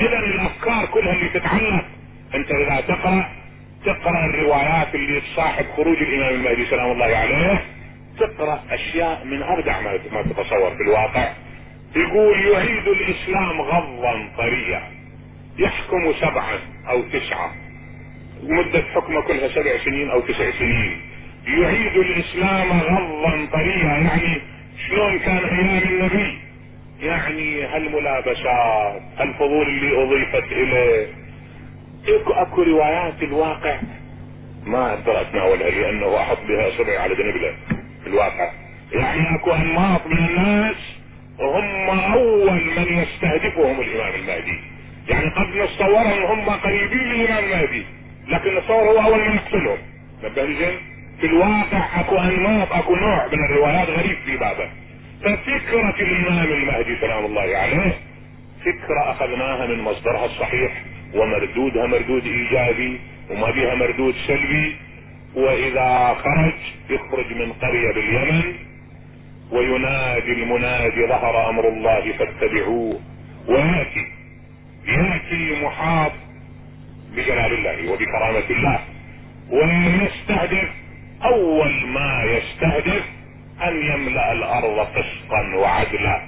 [0.00, 1.84] إذا الأفكار كلها اللي تتعلق
[2.34, 3.28] أنت إذا تقرأ
[3.84, 7.62] تقرأ الروايات اللي تصاحب خروج الإمام المهدي سلام الله عليه
[8.18, 11.32] تقرأ أشياء من ابدع ما تتصور في الواقع
[11.96, 14.82] يقول يعيد الإسلام غضا طريا
[15.58, 16.58] يحكم سبعا
[16.90, 17.52] أو تسعة.
[18.42, 21.00] مدة حكمه كلها سبع سنين أو تسع سنين.
[21.46, 24.40] يعيد الإسلام غضا طريا يعني
[24.88, 26.38] شلون كان أيام النبي؟
[27.00, 31.06] يعني هالملابسات الفضول اللي أضيفت إليه.
[32.08, 33.80] اكو أكو روايات الواقع.
[34.66, 37.16] ما أقدر أتناولها لأنه أحط بها اصبعي على
[38.02, 38.52] في الواقع.
[38.92, 40.89] يعني أكو أنماط من الناس
[41.40, 44.60] هم اول من يستهدفهم الإمام المهدي.
[45.08, 47.84] يعني قد نتصور ان هم قريبين من الإمام المهدي
[48.28, 49.78] لكن نتصور هو أول من يقتلهم.
[50.24, 50.78] نبه
[51.20, 54.70] في الواقع أكو أنماط أكو نوع من الروايات غريب في بابه.
[55.24, 57.94] ففكرة الإمام المهدي سلام الله عليه
[58.60, 60.72] فكرة أخذناها من مصدرها الصحيح
[61.14, 64.76] ومردودها مردود إيجابي وما بها مردود سلبي.
[65.34, 66.54] وإذا خرج
[66.90, 68.54] يخرج من قرية باليمن
[69.52, 73.00] وينادي المنادي ظهر أمر الله فاتبعوه.
[73.48, 74.06] وياتي
[74.86, 76.12] ياتي محاط
[77.12, 78.80] بجلال الله وبكرامة الله.
[79.50, 80.68] ويستهدف
[81.24, 83.04] أول ما يستهدف
[83.62, 86.22] أن يملأ الأرض قسطا وعدلا.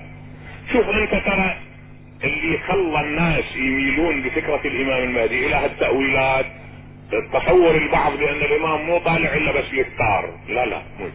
[0.73, 1.57] شوف انت ترى
[2.25, 6.47] اللي خلى الناس يميلون بفكرة الإمام المهدي إلى هالتأويلات.
[7.33, 11.07] تصور البعض بأن الإمام مو طالع إلا بس يختار لا لا مو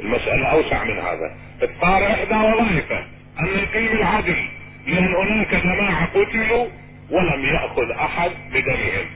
[0.00, 1.36] المسألة أوسع من هذا.
[1.62, 2.98] الطار إحدى وظائفه.
[3.40, 4.48] ان يقيم العدل.
[4.86, 6.66] لأن هناك جماعة قتلوا
[7.10, 9.06] ولم يأخذ أحد بدمهم.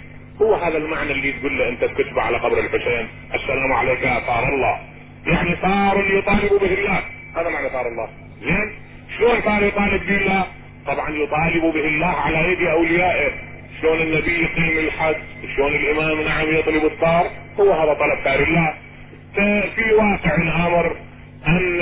[0.42, 3.08] هو هذا المعنى اللي تقول له أنت تكتب على قبر الحسين.
[3.34, 4.78] السلام عليك يا طار الله.
[5.26, 7.00] يعني طار يطالب به الله.
[7.36, 8.08] هذا معنى طار الله.
[8.42, 8.72] زين؟
[9.18, 10.46] شلون طار يطالب به الله؟
[10.86, 13.32] طبعا يطالب به الله على يد أوليائه.
[13.80, 15.16] شلون النبي يقيم الحد
[15.56, 17.26] شلون الإمام نعم يطلب الطار؟
[17.60, 18.74] هو هذا طلب طار الله.
[19.34, 20.96] ففي واقع الأمر
[21.46, 21.80] أن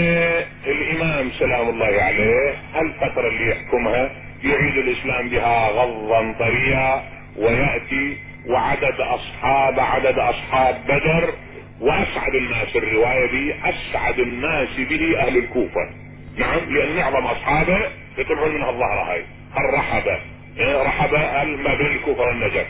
[0.66, 4.10] الإمام سلام الله عليه الفترة اللي يحكمها؟
[4.44, 7.02] يعيد الإسلام بها غضا طريا
[7.36, 11.34] ويأتي وعدد أصحاب عدد أصحاب بدر
[11.80, 15.90] وأسعد الناس الرواية دي أسعد الناس به أهل الكوفة.
[16.38, 17.78] نعم لأن معظم أصحابه
[18.18, 19.24] يطلعون من الظهر هاي.
[19.56, 20.18] الرحبة
[20.58, 22.66] إيه، رحبة ما بين الكوفة والنجف.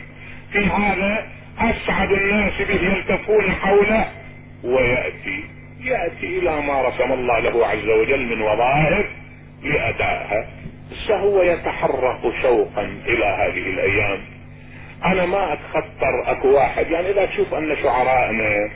[0.53, 1.27] في هذا
[1.59, 4.20] أسعد الناس به يلتفون حوله.
[4.65, 5.45] ويأتي
[5.81, 9.07] يأتي إلى ما رسم الله له عز وجل من وظائف
[9.63, 10.47] لأدائها.
[11.09, 14.21] فهو يتحرك شوقا إلى هذه الأيام.
[15.05, 16.91] أنا ما أتخطر أكو واحد.
[16.91, 18.71] يعني إذا تشوف أن شعرائنا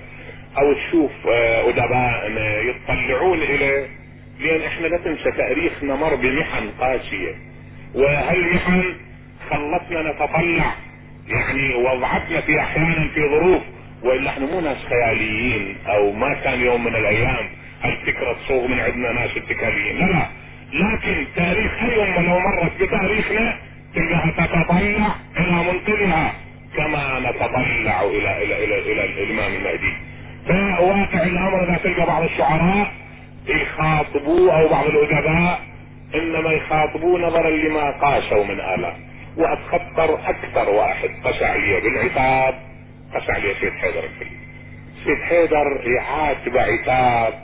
[0.58, 3.86] أو تشوف آه، أدبائنا يطلعون إليه
[4.40, 7.34] لأن إحنا لا تنسى تأريخنا مر بمحن قاسية.
[7.94, 8.94] وهالمحن
[9.50, 10.74] خلتنا نتطلع؟
[11.28, 13.62] يعني وضعتنا في أحيانا في ظروف
[14.04, 17.48] والا إحنا مو ناس خياليين أو ما كان يوم من الأيام
[17.82, 19.96] هالفكرة تصوغ من عندنا ناس اتكاليين.
[19.98, 20.26] لا لا.
[20.72, 23.56] لكن تاريخ اي امه لو مرت بتاريخنا
[23.94, 26.32] تلقاها تتطلع إلى منقذها
[26.76, 29.92] كما نتطلع إلى إلى إلى, إلى الإمام المهدي.
[30.48, 32.92] فواقع الأمر إذا تلقى بعض الشعراء
[33.46, 35.60] يخاطبوه أو بعض الأدباء
[36.14, 38.94] إنما يخاطبوه نظرا لما قاسوا من الاف
[39.36, 42.54] وأتخطر أكثر واحد قسى علي بالعتاب
[43.14, 44.08] قسى علي سيد حيدر.
[45.04, 47.34] سيد حيدر يعاتب عتاب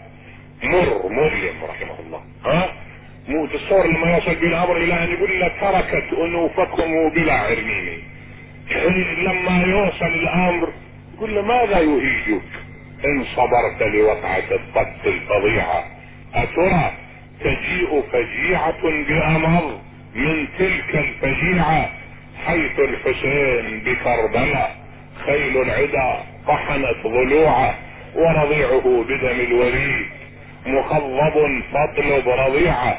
[0.63, 2.23] مر مؤلم رحمه الله.
[2.45, 2.73] ها؟
[3.29, 7.99] مو تصور لما يصل بالامر إلى أن يقول لك تركت أنوفكم بلا عرميني
[9.25, 10.73] لما يوصل الأمر
[11.15, 12.43] يقول له ماذا يهيجك
[13.05, 15.85] إن صبرت لوقعة الضبط الفظيعة.
[16.35, 16.93] أترى
[17.41, 19.81] تجيء فجيعة بأمر
[20.15, 21.91] من تلك الفجيعة
[22.47, 24.77] حيث الحسين بكربلاء.
[25.27, 27.75] خيل العدا طحنت ضلوعه
[28.15, 30.07] ورضيعه بدم الوريد.
[30.67, 32.99] مخضب فاطلب رضيعه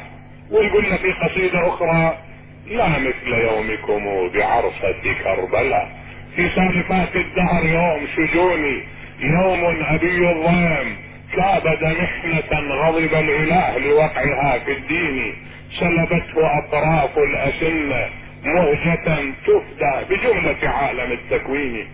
[0.50, 2.18] ويقول في قصيدة أخرى
[2.66, 5.88] لا مثل يومكم بعرصة كربلاء.
[6.36, 8.82] في سالفات الدهر يوم شجوني
[9.20, 10.96] يوم أبي الظلم
[11.36, 15.34] كابد محنة غضب الإله لوقعها في الدين.
[15.80, 18.08] سلبته أطراف الاسنة
[18.44, 19.16] مهجة
[19.46, 21.88] تفدى بجملة عالم التكوين.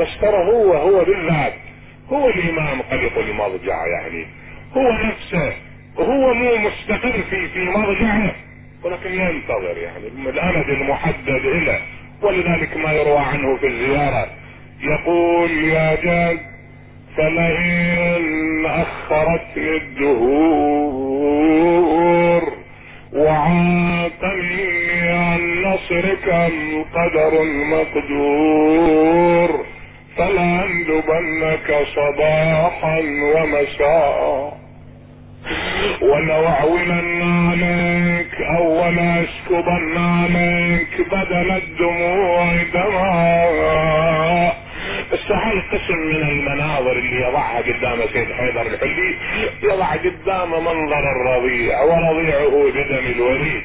[0.00, 1.54] بس ترى هو هو بالذات
[2.12, 4.26] هو الامام قلق المضجع يعني.
[4.76, 5.52] هو نفسه.
[5.98, 8.34] هو مو مستقر في في مرجعه.
[8.84, 10.06] ولكن ينتظر يعني.
[10.06, 11.78] الأمد المحدد له
[12.22, 14.26] ولذلك ما يروى عنه في الزيارة.
[14.80, 16.40] يقول يا جد
[17.16, 21.04] فلئن اخرتني الدهور
[23.12, 28.94] وعاتني عن نصرك القدر المقدور.
[30.16, 32.98] فلأندبنك صباحا
[33.34, 34.54] ومساء.
[36.02, 44.13] ولأعولن عليك أو لأسكبن عليك بدل الدموع دماء
[45.24, 49.14] بس هاي قسم من المناظر اللي يضعها قدام سيد حيدر الحلي
[49.62, 53.62] يضع قدامه منظر الرضيع ورضيعه بدم الوليد.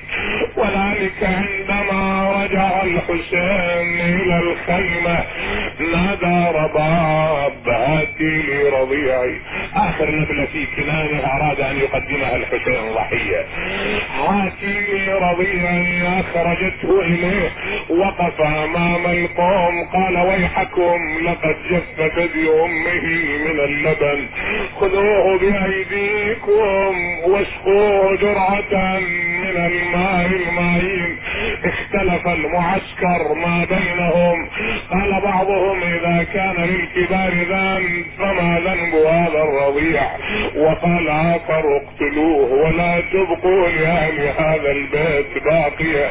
[0.57, 5.23] وذلك عندما رجع الحسين إلى الخيمة
[5.79, 9.39] نادى رباب هاتي لي رضيعي
[9.75, 13.45] آخر نبلة في كنانه أراد أن يقدمها الحسين ضحية.
[14.27, 17.49] هاتي لي رضيعي أخرجته إليه
[17.89, 23.05] وقف أمام القوم قال ويحكم لقد جف ثدي امه
[23.45, 24.27] من اللبن.
[24.79, 28.99] خذوه بأيديكم واسقوه جرعة
[29.43, 31.17] من الماء المعين.
[31.65, 34.49] اختلف المعسكر ما بينهم.
[34.91, 40.03] قال بعضهم إذا كان للكبار ذنب فما ذنب هذا الرضيع.
[40.55, 46.09] وقال آخر اقتلوه ولا تبقوا لأهل هذا البيت باقية.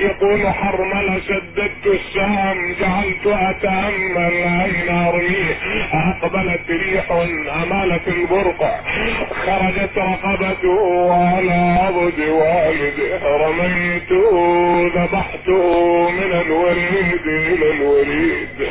[0.00, 4.32] يقول حرمل سددت السهم جعلت أتأمل
[4.64, 5.56] اين ارميه
[5.92, 7.10] اقبلت ريح
[7.62, 8.80] امالة البرقع
[9.46, 14.32] خرجت رقبته على عضد والده رميته
[14.96, 18.68] ذبحته من الوريد إلى الوريد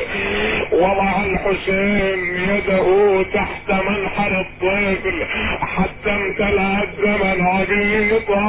[0.71, 2.19] وضع الحسين
[2.49, 2.87] يده
[3.33, 5.25] تحت منحر الطفل.
[5.61, 5.94] حتى
[6.39, 8.45] امتلأ الدم العبيطا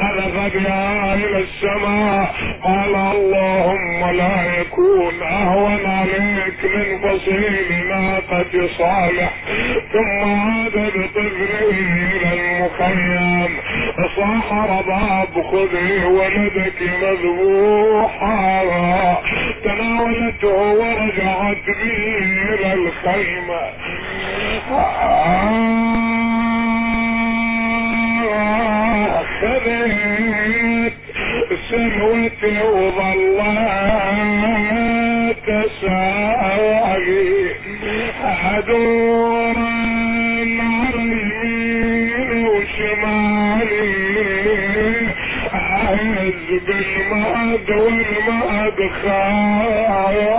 [0.00, 2.34] قذف بها إلى السماء.
[2.64, 9.32] قال اللهم لا يكون أهون عليك من فصيل ناقة صالح.
[9.92, 11.70] ثم عاد بطفله
[12.12, 13.56] إلى المخيم.
[14.16, 18.62] صاح رباب خذي ولدك مذبوحا.
[19.64, 23.62] تناولته ورجعت به إلى الخيمة.
[29.40, 30.92] خذت
[31.70, 34.06] سلوتي وظلت
[35.46, 37.26] تساعي
[38.24, 43.96] ادور على يميني وشمالي
[45.54, 50.36] اهز بالمهد والمهد خالي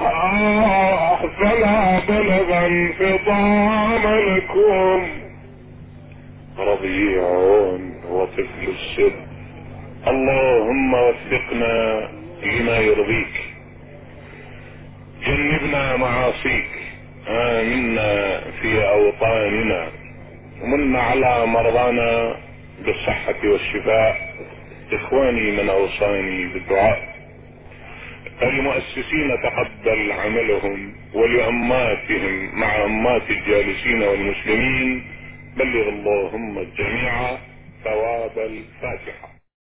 [0.00, 5.19] آه فلا بلغ انفطام لكم.
[6.80, 7.22] رضيع
[8.08, 9.12] وطفل السر.
[10.06, 12.08] اللهم وفقنا
[12.42, 13.34] لما يرضيك.
[15.26, 16.70] جنبنا معاصيك.
[17.28, 19.88] آمنا في أوطاننا.
[20.62, 22.36] ومن على مرضانا
[22.84, 24.34] بالصحة والشفاء.
[24.92, 27.16] إخواني من أوصاني بالدعاء.
[28.42, 35.19] المؤسسين تقبل عملهم ولأماتهم مع أمات الجالسين والمسلمين.
[35.56, 37.38] بلغ اللهم الجميع
[37.84, 39.29] ثواب الفاتحة.